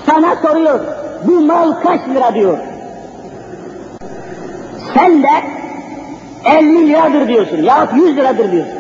[0.06, 0.80] Sana soruyor,
[1.28, 2.58] bu mal kaç lira diyor.
[4.93, 5.30] Sen de
[6.45, 8.73] 50 liradır diyorsun yahut 100 liradır diyorsun.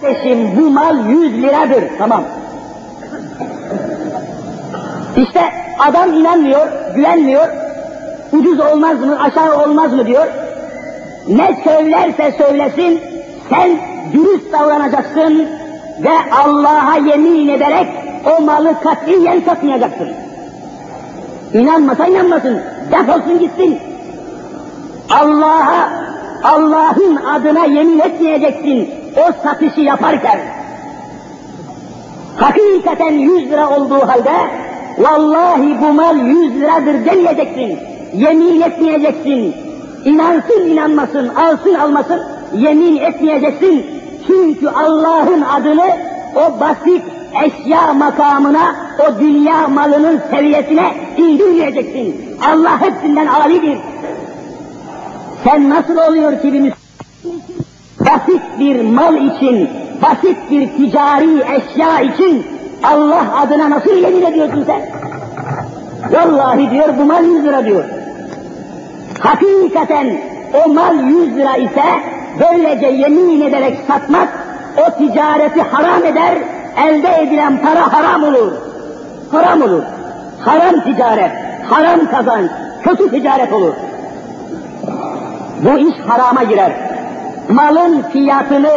[0.00, 2.24] Kardeşim bu mal 100 liradır, tamam.
[5.16, 7.48] İşte adam inanmıyor, güvenmiyor,
[8.32, 10.26] ucuz olmaz mı, aşağı olmaz mı diyor.
[11.28, 13.00] ne söylerse söylesin,
[13.50, 13.70] sen
[14.12, 15.48] dürüst davranacaksın
[16.02, 16.10] ve
[16.44, 17.86] Allah'a yemin ederek
[18.24, 20.08] o malı katiyen satmayacaksın.
[21.54, 22.60] İnanmasa inanmasın,
[22.92, 23.78] defolsun gitsin.
[25.10, 25.88] Allah'a,
[26.44, 30.40] Allah'ın adına yemin etmeyeceksin o satışı yaparken.
[32.36, 34.32] Hakikaten yüz lira olduğu halde,
[34.98, 37.78] vallahi bu mal yüz liradır demeyeceksin.
[38.14, 39.54] Yemin etmeyeceksin.
[40.04, 42.22] İnansın inanmasın, alsın almasın,
[42.58, 43.86] yemin etmeyeceksin.
[44.26, 45.86] Çünkü Allah'ın adını
[46.36, 47.02] o basit
[47.44, 52.16] eşya makamına, o dünya malının seviyesine indirmeyeceksin.
[52.52, 53.78] Allah hepsinden alidir.
[55.44, 56.72] Sen nasıl oluyor ki bir
[58.00, 59.68] basit bir mal için,
[60.02, 62.53] basit bir ticari eşya için
[62.92, 64.82] Allah adına nasıl yemin ediyorsun sen?
[66.12, 67.84] Vallahi diyor bu mal yüz lira diyor.
[69.20, 70.06] Hakikaten
[70.64, 71.84] o mal yüz lira ise
[72.40, 74.28] böylece yemin ederek satmak
[74.76, 76.38] o ticareti haram eder,
[76.88, 78.52] elde edilen para haram olur.
[79.32, 79.82] Haram olur.
[80.40, 81.30] Haram ticaret,
[81.70, 82.50] haram kazanç,
[82.82, 83.74] kötü ticaret olur.
[85.64, 86.72] Bu iş harama girer.
[87.48, 88.72] Malın fiyatını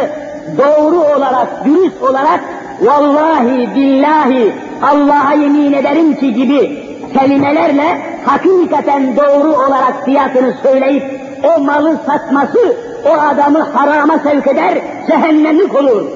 [0.58, 2.40] doğru olarak, dürüst olarak
[2.80, 11.98] vallahi billahi Allah'a yemin ederim ki gibi kelimelerle hakikaten doğru olarak fiyatını söyleyip o malı
[12.06, 16.06] satması o adamı harama sevk eder, cehennemlik olur.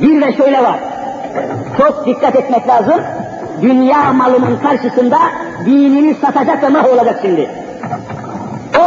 [0.00, 0.78] Bir de şöyle var,
[1.78, 3.00] çok dikkat etmek lazım,
[3.62, 5.18] dünya malının karşısında
[5.64, 7.50] dinini satacak ve mahvolacak şimdi.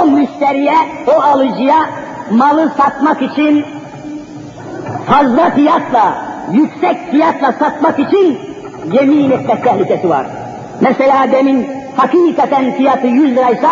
[0.01, 0.75] O müşteriye,
[1.07, 1.89] o alıcıya
[2.31, 3.65] malı satmak için
[5.05, 6.13] fazla fiyatla,
[6.51, 8.39] yüksek fiyatla satmak için
[8.91, 10.25] yemin etmek tehlikesi var.
[10.81, 13.69] Mesela demin hakikaten fiyatı 100 liraysa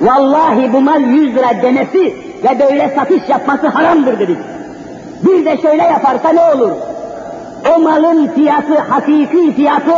[0.00, 4.38] vallahi bu mal 100 lira demesi ve böyle satış yapması haramdır dedik.
[5.24, 6.70] Bir de şöyle yaparsa ne olur?
[7.76, 9.94] O malın fiyatı, hakiki fiyatı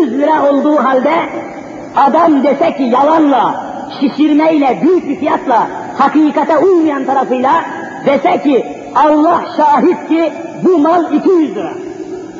[0.00, 1.14] 100 lira olduğu halde
[1.96, 3.64] adam dese ki yalanla,
[4.00, 5.66] şişirmeyle, büyük bir fiyatla,
[5.98, 7.52] hakikate uymayan tarafıyla
[8.06, 10.32] dese ki Allah şahit ki
[10.64, 11.72] bu mal 200 lira.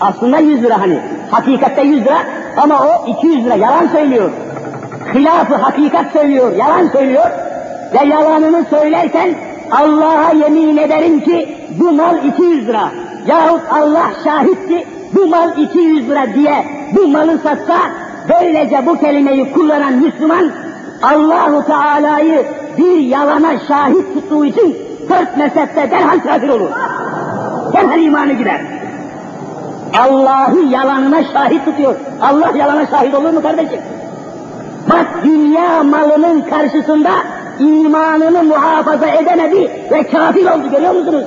[0.00, 0.98] Aslında 100 lira hani.
[1.30, 2.18] Hakikatte 100 lira
[2.56, 4.30] ama o 200 lira yalan söylüyor.
[5.14, 7.26] Hilafı hakikat söylüyor, yalan söylüyor.
[7.94, 9.34] Ve yalanını söylerken
[9.70, 12.90] Allah'a yemin ederim ki bu mal 200 lira.
[13.26, 16.64] Yahut Allah şahit ki bu mal 200 lira diye
[16.96, 17.76] bu malı satsa
[18.28, 20.50] böylece bu kelimeyi kullanan Müslüman
[21.02, 22.46] Allahu Teala'yı
[22.78, 26.70] bir yalana şahit tuttuğu için dört mezhepte derhal kafir olur.
[27.72, 28.60] Derhal imanı gider.
[29.98, 31.94] Allah'ı yalanına şahit tutuyor.
[32.22, 33.80] Allah yalana şahit olur mu kardeşim?
[34.90, 37.10] Bak dünya malının karşısında
[37.58, 41.24] imanını muhafaza edemedi ve kafir oldu görüyor musunuz?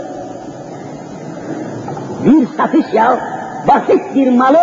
[2.26, 3.20] Bir satış ya,
[3.68, 4.60] basit bir malı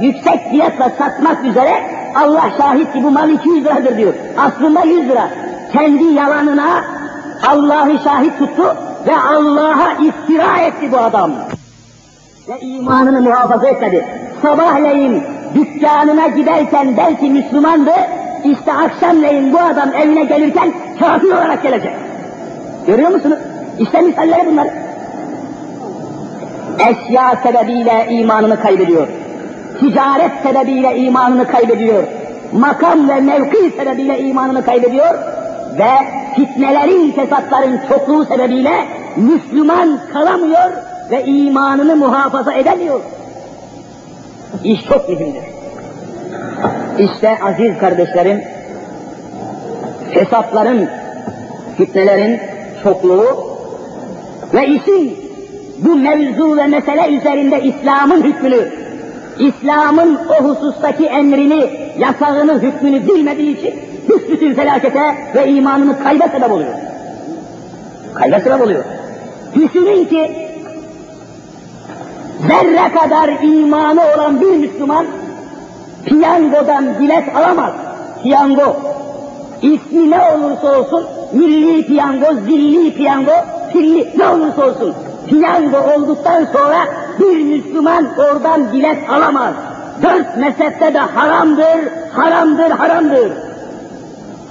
[0.00, 1.72] yüksek fiyatla satmak üzere
[2.14, 4.14] Allah şahit ki bu mal 200 liradır diyor.
[4.38, 5.28] Aslında 100 lira.
[5.72, 6.84] Kendi yalanına
[7.48, 8.76] Allah'ı şahit tuttu
[9.06, 11.32] ve Allah'a iftira etti bu adam.
[12.48, 14.06] Ve imanını muhafaza etmedi.
[14.42, 15.22] Sabahleyin
[15.54, 17.92] dükkanına giderken belki Müslümandı,
[18.44, 21.92] işte akşamleyin bu adam evine gelirken kafir olarak gelecek.
[22.86, 23.38] Görüyor musunuz?
[23.78, 24.68] İşte misalleri bunlar.
[26.78, 29.08] Eşya sebebiyle imanını kaybediyor.
[29.80, 32.04] Ticaret sebebiyle imanını kaybediyor.
[32.52, 35.14] Makam ve mevki sebebiyle imanını kaybediyor.
[35.78, 35.90] Ve
[36.36, 38.72] fitnelerin, fesatların çokluğu sebebiyle
[39.16, 40.70] Müslüman kalamıyor
[41.10, 43.00] ve imanını muhafaza edemiyor.
[44.64, 45.42] İş çok mühimdir.
[46.98, 48.42] İşte aziz kardeşlerim,
[50.14, 50.88] fesatların,
[51.76, 52.40] fitnelerin
[52.82, 53.26] çokluğu
[54.54, 55.18] ve işin
[55.78, 58.68] bu mevzu ve mesele üzerinde İslam'ın hükmünü,
[59.38, 63.74] İslam'ın o husustaki emrini, yasağını, hükmünü bilmediği için
[64.30, 66.74] bütün felakete ve imanını kayba sebep oluyor.
[68.14, 68.84] Kayba sebep oluyor.
[69.54, 70.32] Düşünün ki
[72.48, 75.06] zerre kadar imanı olan bir Müslüman
[76.04, 77.72] piyangodan bilet alamaz.
[78.22, 78.76] Piyango.
[79.62, 83.32] İsmi ne olursa olsun, milli piyango, zilli piyango,
[83.72, 84.94] pilli ne olursa olsun.
[85.28, 86.78] Piyango olduktan sonra
[87.20, 89.54] bir Müslüman oradan bilet alamaz.
[90.02, 91.80] Dört mezhepte de haramdır,
[92.12, 93.49] haramdır, haramdır.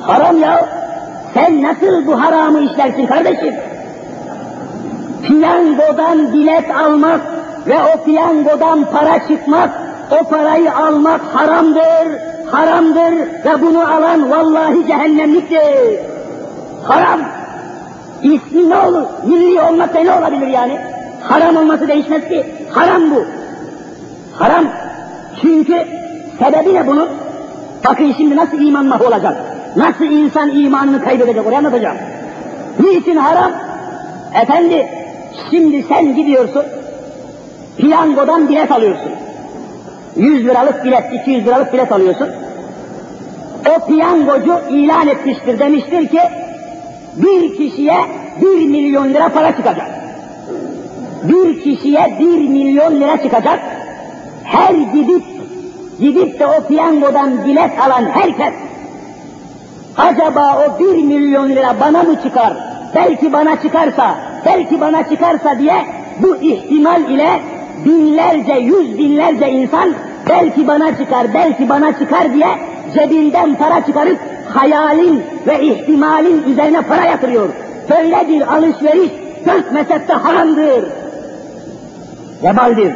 [0.02, 0.66] Haram ya.
[1.34, 3.56] Sen nasıl bu haramı işlersin kardeşim?
[5.28, 7.22] Piyangodan bilet almak
[7.68, 9.70] ve o piyangodan para çıkmak,
[10.12, 12.20] o parayı almak haramdır,
[12.52, 13.14] haramdır
[13.46, 16.00] ve bunu alan vallahi cehennemliktir.
[16.84, 17.20] Haram.
[18.24, 19.04] İsmi ne olur?
[19.24, 20.80] Milli olmasa ne olabilir yani?
[21.24, 22.46] Haram olması değişmez ki.
[22.74, 23.24] Haram bu.
[24.44, 24.66] Haram.
[25.42, 25.74] Çünkü
[26.40, 27.10] sebebi ne bunun?
[27.86, 29.49] Bakın şimdi nasıl iman mahvolacak?
[29.76, 31.48] Nasıl insan imanını kaybedecek?
[31.48, 31.98] Oraya anlatacağım.
[32.80, 33.52] Niçin haram?
[34.42, 34.88] Efendi,
[35.52, 36.64] şimdi sen gidiyorsun,
[37.78, 39.12] piyangodan bilet alıyorsun.
[40.16, 42.28] 100 liralık bilet, 200 liralık bilet alıyorsun.
[43.70, 46.20] O piyangocu ilan etmiştir, demiştir ki,
[47.16, 47.98] bir kişiye
[48.42, 49.88] bir milyon lira para çıkacak.
[51.24, 53.60] Bir kişiye bir milyon lira çıkacak.
[54.44, 55.24] Her gidip
[56.00, 58.54] gidip de o piyangodan bilet alan herkes
[60.00, 62.54] acaba o bir milyon lira bana mı çıkar?
[62.96, 65.86] Belki bana çıkarsa, belki bana çıkarsa diye
[66.20, 67.42] bu ihtimal ile
[67.86, 69.90] binlerce, yüz binlerce insan
[70.30, 72.48] belki bana çıkar, belki bana çıkar diye
[72.94, 74.20] cebinden para çıkarıp
[74.54, 77.50] hayalin ve ihtimalin üzerine para yatırıyor.
[77.90, 79.12] Böyle bir alışveriş
[79.46, 80.86] dört mezhepte haramdır.
[82.44, 82.94] Vebaldir.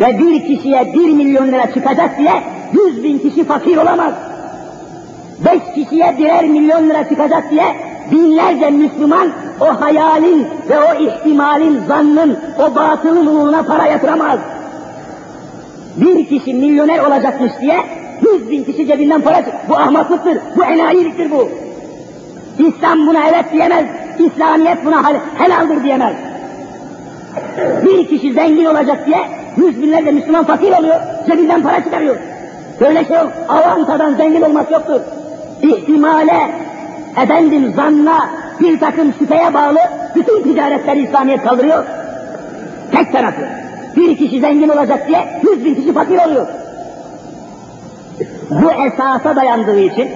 [0.00, 2.32] Ve bir kişiye bir milyon lira çıkacak diye
[2.72, 4.14] yüz bin kişi fakir olamaz.
[5.44, 7.64] Beş kişiye birer milyon lira çıkacak diye
[8.12, 9.28] binlerce Müslüman
[9.60, 14.38] o hayalin ve o ihtimalin, zannın, o batılın uğruna para yatıramaz.
[15.96, 17.76] Bir kişi milyoner olacakmış diye
[18.22, 19.54] yüz bin kişi cebinden para çık.
[19.68, 21.48] Bu ahmaklıktır, bu enayiliktir bu.
[22.58, 23.84] İslam buna evet diyemez,
[24.18, 25.02] İslamiyet buna
[25.38, 26.14] helaldir diyemez.
[27.84, 29.18] Bir kişi zengin olacak diye
[29.56, 32.16] yüz binlerce Müslüman fakir oluyor, cebinden para çıkarıyor.
[32.80, 35.00] Böyle şey yok, avantadan zengin olmak yoktur.
[35.62, 36.50] İhtimale,
[37.22, 38.28] efendim zanna,
[38.60, 39.78] bir takım şüpheye bağlı
[40.14, 41.84] bütün ticaretleri İslamiyet kaldırıyor.
[42.92, 43.42] Tek tarafı.
[43.96, 46.46] Bir kişi zengin olacak diye yüz bin kişi fakir oluyor.
[48.50, 50.08] Bu esasa dayandığı için,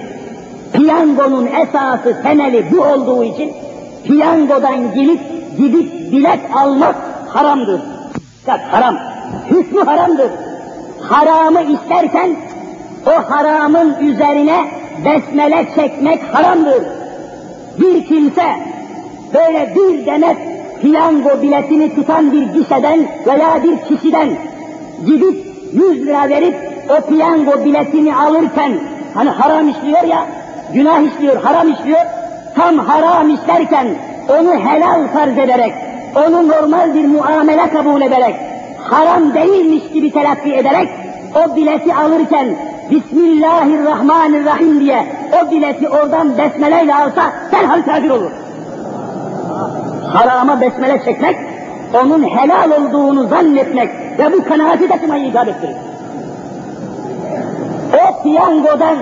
[0.73, 3.53] piyangonun esası temeli bu olduğu için,
[4.03, 5.19] piyangodan gelip
[5.57, 6.95] gidip bilet almak
[7.27, 7.81] haramdır.
[8.47, 8.97] Bak haram.
[9.49, 10.31] Hükmü haramdır.
[11.01, 12.35] Haramı isterken
[13.07, 16.83] o haramın üzerine besmele çekmek haramdır.
[17.79, 18.43] Bir kimse
[19.33, 20.37] böyle bir demet
[20.81, 24.29] piyango biletini tutan bir gişeden veya bir kişiden
[25.05, 26.55] gidip yüz lira verip
[26.89, 28.71] o piyango biletini alırken
[29.13, 30.25] hani haram işliyor ya,
[30.73, 32.01] günah işliyor, haram işliyor,
[32.55, 33.87] tam haram işlerken
[34.29, 35.73] onu helal farz ederek,
[36.15, 38.35] onu normal bir muamele kabul ederek,
[38.83, 40.89] haram değilmiş gibi telakki ederek,
[41.35, 42.47] o bileti alırken
[42.93, 45.05] Bismillahirrahmanirrahim diye
[45.41, 48.31] o bileti oradan besmeleyle alsa derhal kafir olur.
[50.13, 51.37] Harama besmele çekmek,
[52.03, 53.89] onun helal olduğunu zannetmek
[54.19, 55.75] ve bu kanaati taşımayı icap ettirir.
[57.93, 58.95] O piyangodan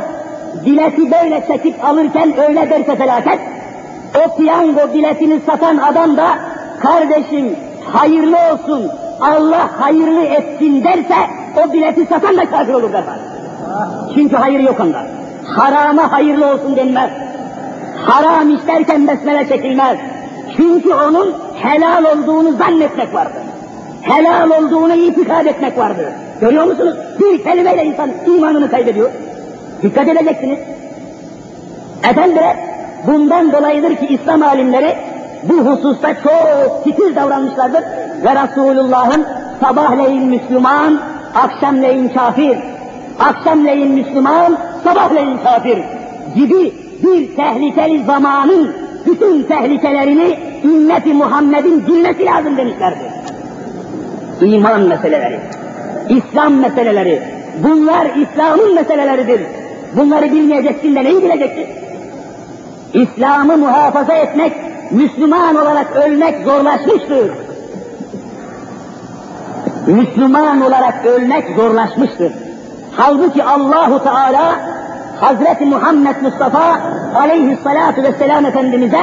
[0.65, 3.39] bileti böyle çekip alırken öyle derse felaket,
[4.25, 6.27] o piyango biletini satan adam da
[6.79, 7.55] kardeşim
[7.93, 11.17] hayırlı olsun, Allah hayırlı etsin derse
[11.65, 13.30] o bileti satan da kafir olur derhal.
[14.15, 15.05] Çünkü hayır yok onda.
[15.55, 17.09] Harama hayırlı olsun denmez.
[18.05, 19.97] Haram isterken besmele çekilmez.
[20.57, 23.41] Çünkü onun helal olduğunu zannetmek vardır.
[24.01, 26.05] Helal olduğunu itikad etmek vardır.
[26.41, 26.95] Görüyor musunuz?
[27.19, 29.09] Bir kelimeyle insan imanını kaybediyor.
[29.81, 30.59] Dikkat edeceksiniz.
[32.09, 32.55] Efendiler,
[33.07, 34.95] bundan dolayıdır ki İslam alimleri
[35.43, 37.83] bu hususta çok titiz davranmışlardır
[38.23, 39.25] ve Resulullah'ın
[39.61, 40.99] sabahleyin Müslüman,
[41.35, 42.57] akşamleyin kafir,
[43.21, 45.77] akşamleyin Müslüman, sabahleyin kafir
[46.35, 48.71] gibi bir tehlikeli zamanın
[49.05, 53.11] bütün tehlikelerini ümmeti Muhammed'in bilmesi lazım demişlerdi.
[54.41, 55.39] İman meseleleri,
[56.09, 57.21] İslam meseleleri,
[57.63, 59.41] bunlar İslam'ın meseleleridir.
[59.97, 61.65] Bunları bilmeyeceksin de neyi bileceksin?
[62.93, 64.53] İslam'ı muhafaza etmek,
[64.91, 67.31] Müslüman olarak ölmek zorlaşmıştır.
[69.87, 72.31] Müslüman olarak ölmek zorlaşmıştır.
[72.96, 74.60] Halbuki Allahu Teala
[75.20, 76.80] Hazreti Muhammed Mustafa
[77.16, 79.00] aleyhissalatu vesselam Efendimiz'e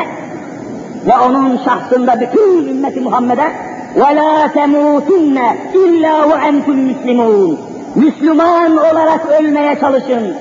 [1.07, 5.38] ve onun şahsında bütün ümmeti Muhammed'e وَلَا تَمُوتُنَّ
[5.74, 7.57] اِلَّا وَاَنْتُمْ مُسْلِمُونَ
[7.95, 10.34] Müslüman olarak ölmeye çalışın.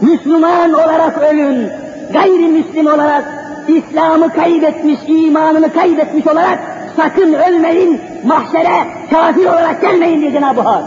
[0.00, 1.68] Müslüman olarak ölün.
[2.12, 3.24] Gayrimüslim olarak
[3.68, 6.58] İslam'ı kaybetmiş, imanını kaybetmiş olarak
[6.96, 10.84] sakın ölmeyin, mahşere kafir olarak gelmeyin diye Cenab-ı Hak.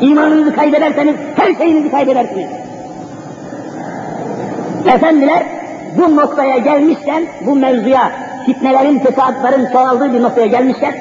[0.00, 2.50] İmanınızı kaybederseniz her şeyinizi kaybedersiniz.
[4.86, 5.42] Efendiler
[5.98, 8.12] bu noktaya gelmişken, bu mevzuya,
[8.46, 10.94] fitnelerin, fesatların çoğaldığı bir noktaya gelmişken,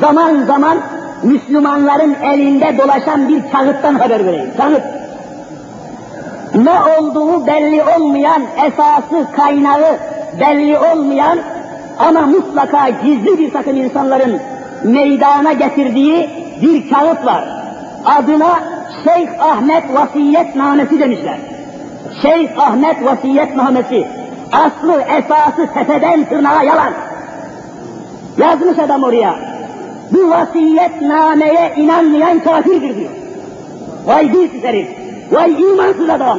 [0.00, 0.78] zaman zaman
[1.22, 4.50] Müslümanların elinde dolaşan bir kağıttan haber vereyim.
[4.56, 4.82] Kağıt.
[6.54, 9.98] Ne olduğu belli olmayan esası, kaynağı
[10.40, 11.38] belli olmayan
[11.98, 14.40] ama mutlaka gizli bir takım insanların
[14.84, 16.30] meydana getirdiği
[16.62, 17.55] bir kağıt var.
[18.06, 18.60] Adına
[19.04, 21.38] Şeyh Ahmet Vasiyetnamesi demişler.
[22.22, 24.06] Şeyh Ahmet Vasiyetnamesi.
[24.52, 26.92] Aslı esası tepeden tırnağa yalan.
[28.38, 29.34] Yazmış adam oraya.
[30.12, 33.10] Bu vasiyetnameye inanmayan kafirdir diyor.
[34.06, 34.88] Vay dilsiz herif,
[35.32, 36.38] vay imansız adam.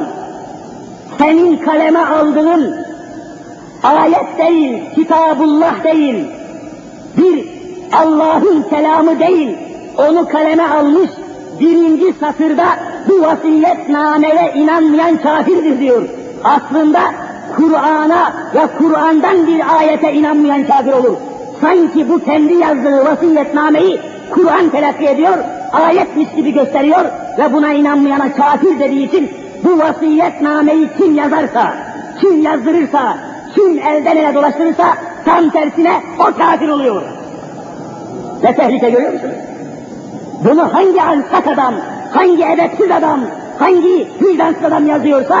[1.18, 2.84] Senin kaleme aldığın
[3.82, 6.24] ayet değil, kitabullah değil,
[7.16, 7.48] bir
[7.92, 9.56] Allah'ın kelamı değil,
[9.98, 11.10] onu kaleme almış
[11.60, 12.66] birinci satırda
[13.08, 16.02] bu vasiyetnameye inanmayan kafirdir diyor.
[16.44, 17.00] Aslında
[17.56, 21.16] Kur'an'a ve Kur'an'dan bir ayete inanmayan kafir olur.
[21.60, 24.00] Sanki bu kendi yazdığı vasiyetnameyi
[24.30, 25.38] Kur'an telakki ediyor,
[25.72, 27.04] ayetmiş gibi gösteriyor
[27.38, 29.30] ve buna inanmayana kafir dediği için
[29.64, 31.72] bu vasiyetnameyi kim yazarsa,
[32.20, 33.18] kim yazdırırsa,
[33.54, 34.84] kim elden ele dolaştırırsa
[35.24, 37.02] tam tersine o kafir oluyor.
[38.42, 39.47] Ne tehlike görüyor musunuz?
[40.44, 41.74] Bunu hangi alçak adam,
[42.12, 43.20] hangi edepsiz adam,
[43.58, 45.36] hangi vicdansız adam yazıyorsa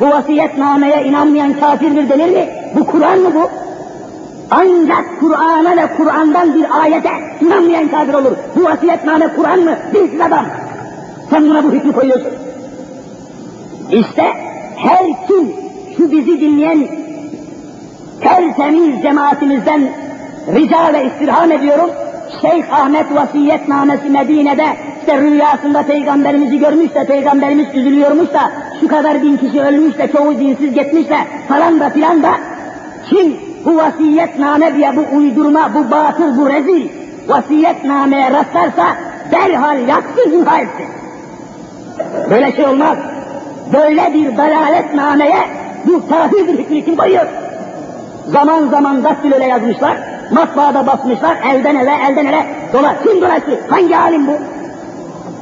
[0.00, 2.48] bu vasiyetnameye inanmayan kafirdir denir mi?
[2.74, 3.48] Bu Kur'an mı bu?
[4.50, 8.36] Ancak Kur'an'a ve Kur'an'dan bir ayete inanmayan kafir olur.
[8.56, 9.76] Bu vasiyetname Kur'an mı?
[9.94, 10.46] Dilsiz adam.
[11.30, 12.32] Sen buna bu hükmü koyuyorsun.
[13.90, 14.24] İşte
[14.76, 15.52] her kim
[15.96, 16.88] şu bizi dinleyen
[18.20, 19.88] tertemiz cemaatimizden
[20.54, 21.90] rica ve istirham ediyorum.
[22.40, 24.66] Şeyh Ahmet vasiyetnamesi Medine'de
[25.00, 28.50] işte rüyasında peygamberimizi görmüş de peygamberimiz üzülüyormuş da
[28.80, 31.18] şu kadar bin kişi ölmüş de çoğu dinsiz gitmiş de
[31.48, 32.30] falan da filan da
[33.10, 36.88] kim bu vasiyetname diye bu uydurma, bu batıl, bu rezil
[37.28, 38.96] vasiyetnameye rastlarsa
[39.30, 40.86] derhal yaksın imha etsin.
[42.30, 42.98] Böyle şey olmaz.
[43.72, 45.40] Böyle bir dalaletnameye
[45.86, 47.26] bu kafir bir hükmü kim koyuyor?
[48.26, 49.96] Zaman zaman daktiloyla yazmışlar,
[50.30, 53.02] matbaada basmışlar, elden ele, elden ele dolar.
[53.02, 53.60] Kim dolaştı?
[53.70, 54.32] Hangi alim bu?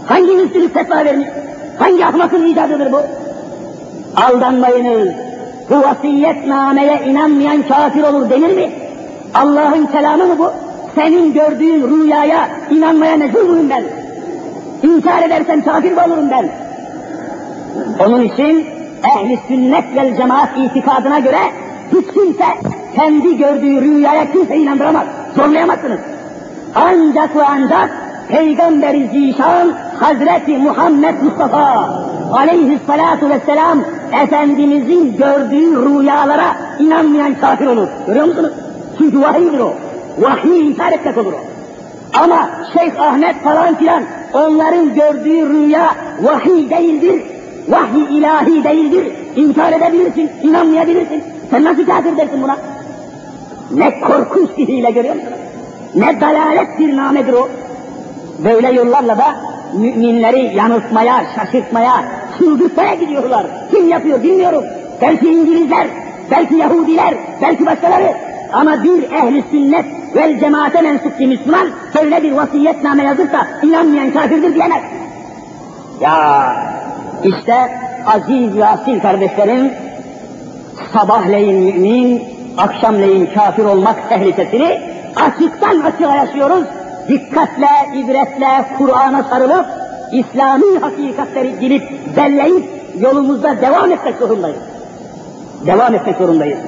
[0.07, 1.29] Hangi üstünlük fetva vermiş?
[1.79, 3.01] Hangi ahmakın icadıdır bu?
[4.17, 5.09] Aldanmayınız.
[5.71, 8.71] Bu vasiyetnameye inanmayan kafir olur denir mi?
[9.35, 10.53] Allah'ın kelamı mı bu?
[10.95, 13.85] Senin gördüğün rüyaya inanmaya mecbur muyum ben?
[14.83, 16.49] İnkar edersem kafir mi olurum ben?
[18.07, 18.67] Onun için
[19.05, 21.39] ehli sünnet vel cemaat itikadına göre
[21.93, 22.45] hiç kimse
[22.95, 25.07] kendi gördüğü rüyaya kimse inandıramaz.
[25.37, 26.01] Zorlayamazsınız.
[26.75, 27.91] Ancak ve ancak
[28.29, 31.89] Peygamber-i Zişan Hazreti Muhammed Mustafa
[32.33, 33.79] aleyhissalatu vesselam
[34.23, 37.89] Efendimizin gördüğü rüyalara inanmayan kafir olur.
[38.07, 38.53] Görüyor musunuz?
[38.99, 39.75] Çünkü vahiydir o.
[40.19, 41.41] Vahiy inkar etmek olur o.
[42.23, 47.23] Ama Şeyh Ahmet falan filan onların gördüğü rüya vahiy değildir.
[47.69, 49.13] Vahiy ilahi değildir.
[49.37, 51.25] İnkar edebilirsin, inanmayabilirsin.
[51.51, 52.57] Sen nasıl kafir dersin buna?
[53.75, 55.33] Ne korkunç bir hile görüyor musun?
[55.95, 57.49] Ne dalalet bir namedir o.
[58.45, 59.37] Böyle yollarla da
[59.75, 62.05] müminleri yanıltmaya, şaşırtmaya,
[62.39, 63.47] çıldırtmaya gidiyorlar.
[63.71, 64.65] Kim yapıyor bilmiyorum.
[65.01, 65.87] Belki İngilizler,
[66.31, 68.13] belki Yahudiler, belki başkaları.
[68.53, 69.85] Ama bir ehli sünnet
[70.17, 74.83] vel cemaate mensup bir Müslüman böyle bir vasiyetname yazırsa inanmayan kafirdir diyemez.
[76.01, 76.57] Ya
[77.25, 77.55] işte
[78.07, 79.73] aziz ve asil kardeşlerim
[80.93, 82.23] sabahleyin mümin,
[82.59, 84.81] akşamleyin kafir olmak tehlikesini
[85.17, 86.65] açıktan açığa yaşıyoruz.
[87.09, 89.67] Dikkatle, ibretle Kur'an'a sarılıp
[90.13, 91.83] İslami hakikatleri girip
[92.17, 92.65] belleyip
[93.01, 94.59] yolumuzda devam etmek zorundayız.
[95.67, 96.59] Devam etmek zorundayız.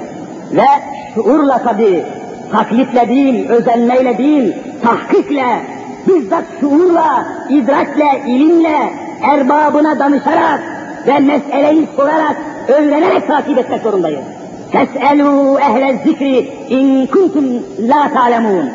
[0.52, 0.66] Ve
[1.14, 2.04] şuurla tabi,
[2.52, 5.62] taklitle değil, özenmeyle değil, tahkikle,
[6.08, 8.92] bizzat şuurla, idrakle, ilimle,
[9.22, 10.60] erbabına danışarak
[11.06, 12.36] ve meseleyi sorarak,
[12.68, 14.24] öğrenerek takip etmek zorundayız.
[14.72, 16.38] Tes'elû ehle zikri
[16.68, 17.44] in kuntum
[17.78, 18.70] la ta'lemûn.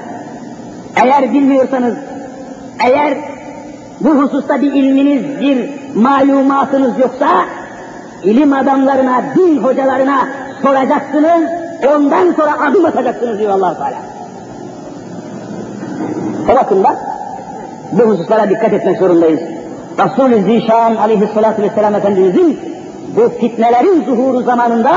[1.04, 1.94] Eğer bilmiyorsanız,
[2.86, 3.18] eğer
[4.02, 7.46] bu hususta bir ilminiz, bir malumatınız yoksa,
[8.24, 10.28] ilim adamlarına, din hocalarına
[10.62, 11.50] soracaksınız,
[11.96, 13.98] ondan sonra adım atacaksınız diyor allah Teala.
[16.52, 16.96] O bakımdan
[17.92, 19.40] bu hususlara dikkat etmek zorundayız.
[20.00, 22.60] Resul-i Zişan aleyhissalatü vesselam Efendimizin
[23.16, 24.92] bu fitnelerin zuhuru zamanında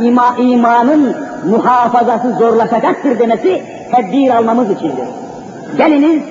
[0.00, 1.16] ima, imanın
[1.50, 3.62] muhafazası zorlaşacaktır demesi
[3.96, 5.08] tedbir almamız içindir.
[5.78, 6.22] Geliniz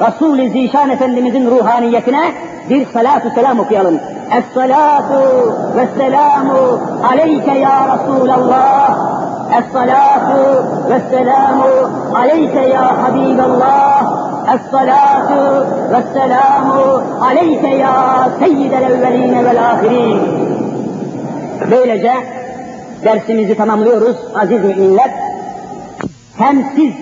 [0.00, 2.32] Resul-i Zişan Efendimizin ruhaniyetine
[2.70, 4.00] bir salatu selam okuyalım.
[4.30, 5.20] Es-salatu
[5.76, 6.80] ve selamu
[7.12, 8.96] aleyke ya Resulallah.
[9.58, 14.02] Es-salatu ve selamu aleyke ya Habiballah.
[14.54, 20.43] Es-salatu ve selamu aleyke ya seyyidel evveline vel ahirin.
[21.70, 22.12] Böylece
[23.04, 25.10] dersimizi tamamlıyoruz aziz müminler.
[26.38, 26.92] Hem siz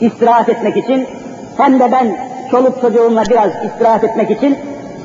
[0.00, 1.06] istirahat etmek için
[1.56, 2.16] hem de ben
[2.50, 4.58] çoluk çocuğumla biraz istirahat etmek için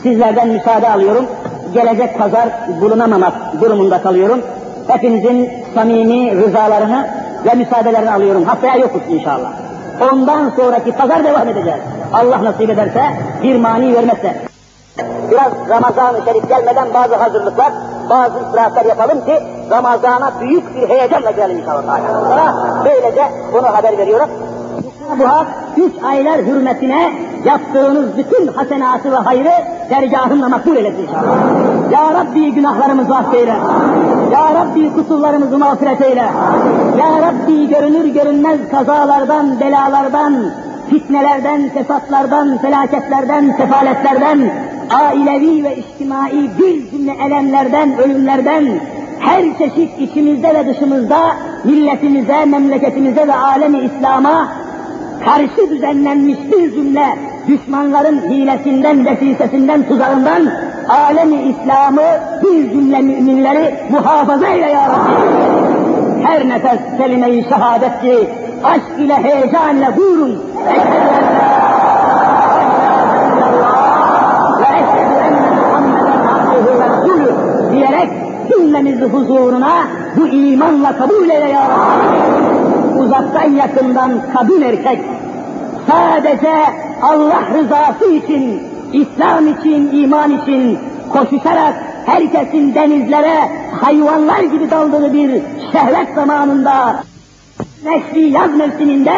[0.03, 1.25] sizlerden müsaade alıyorum.
[1.73, 2.49] Gelecek pazar
[2.81, 4.41] bulunamamak durumunda kalıyorum.
[4.87, 7.07] Hepinizin samimi rızalarını
[7.45, 8.43] ve müsaadelerini alıyorum.
[8.43, 9.51] Haftaya yokuz inşallah.
[10.11, 11.79] Ondan sonraki pazar devam edeceğiz.
[12.13, 13.01] Allah nasip ederse,
[13.43, 14.54] bir mani vermezse.
[15.31, 17.71] Biraz Ramazan-ı Şerif gelmeden bazı hazırlıklar,
[18.09, 19.39] bazı istirahatler yapalım ki
[19.71, 21.99] Ramazan'a büyük bir heyecanla girelim inşallah.
[22.85, 23.23] Böylece
[23.53, 24.29] bunu haber veriyorum.
[25.19, 27.13] Bu hak üç aylar hürmetine
[27.45, 29.51] yaptığınız bütün hasenatı ve hayrı
[29.89, 31.91] dergahımla makbul eylesin inşallah.
[31.91, 33.55] Ya Rabbi günahlarımızı affeyle.
[34.31, 36.25] Ya Rabbi kusurlarımızı mağfiret eyle.
[36.99, 40.33] Ya Rabbi görünür görünmez kazalardan, belalardan,
[40.89, 44.51] fitnelerden, fesatlardan, felaketlerden, sefaletlerden,
[44.89, 48.65] ailevi ve içtimai bir cümle elemlerden, ölümlerden,
[49.19, 51.17] her çeşit içimizde ve dışımızda
[51.63, 54.47] milletimize, memleketimize ve alemi İslam'a
[55.25, 57.05] karşı düzenlenmiş bir cümle
[57.47, 60.51] düşmanların hilesinden, vesisesinden, tuzağından
[60.89, 62.01] alemi İslam'ı
[62.43, 65.11] bir cümle müminleri muhafaza eyle ya Rabbi.
[66.23, 68.29] Her nefes kelime-i şehadet ki
[68.63, 70.43] aşk ile heyecan ile buyurun.
[70.67, 70.95] Eşhedü
[73.35, 73.85] en la
[74.59, 77.35] ve eşhedü enne Muhammeden abduhu ve resulü
[77.87, 78.09] diyerek
[78.49, 81.67] cümlemizi huzuruna bu imanla kabul eyle ya.
[82.99, 84.99] Uzaktan yakından kadın erkek
[85.87, 86.53] sadece
[87.01, 88.61] Allah rızası için,
[88.93, 90.79] İslam için, iman için
[91.13, 91.73] koşuşarak
[92.05, 93.49] herkesin denizlere
[93.81, 95.31] hayvanlar gibi daldığı bir
[95.71, 97.03] şehvet zamanında
[97.85, 99.13] neşri yaz mevsiminde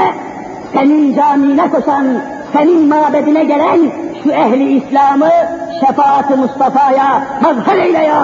[0.74, 2.06] senin camine koşan,
[2.54, 3.80] senin mabedine gelen
[4.24, 5.32] şu ehli İslam'ı
[5.80, 8.24] şefaat-ı Mustafa'ya mazhar eyle ya!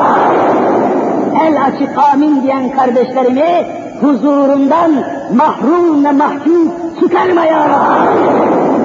[1.42, 3.66] El açık amin diyen kardeşlerimi
[4.02, 4.92] huzurundan
[5.36, 7.68] mahrum ve mahcup çıkarma ya.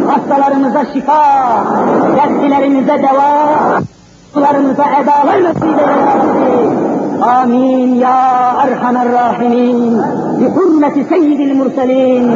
[0.09, 1.25] Hastalarımıza şifa,
[2.17, 3.49] dertlilerimize deva,
[4.33, 5.79] sularımıza edalar nasip
[7.23, 9.99] Amin ya Erhamer Rahimin,
[10.41, 12.33] bi hürmeti seyyidil murselin,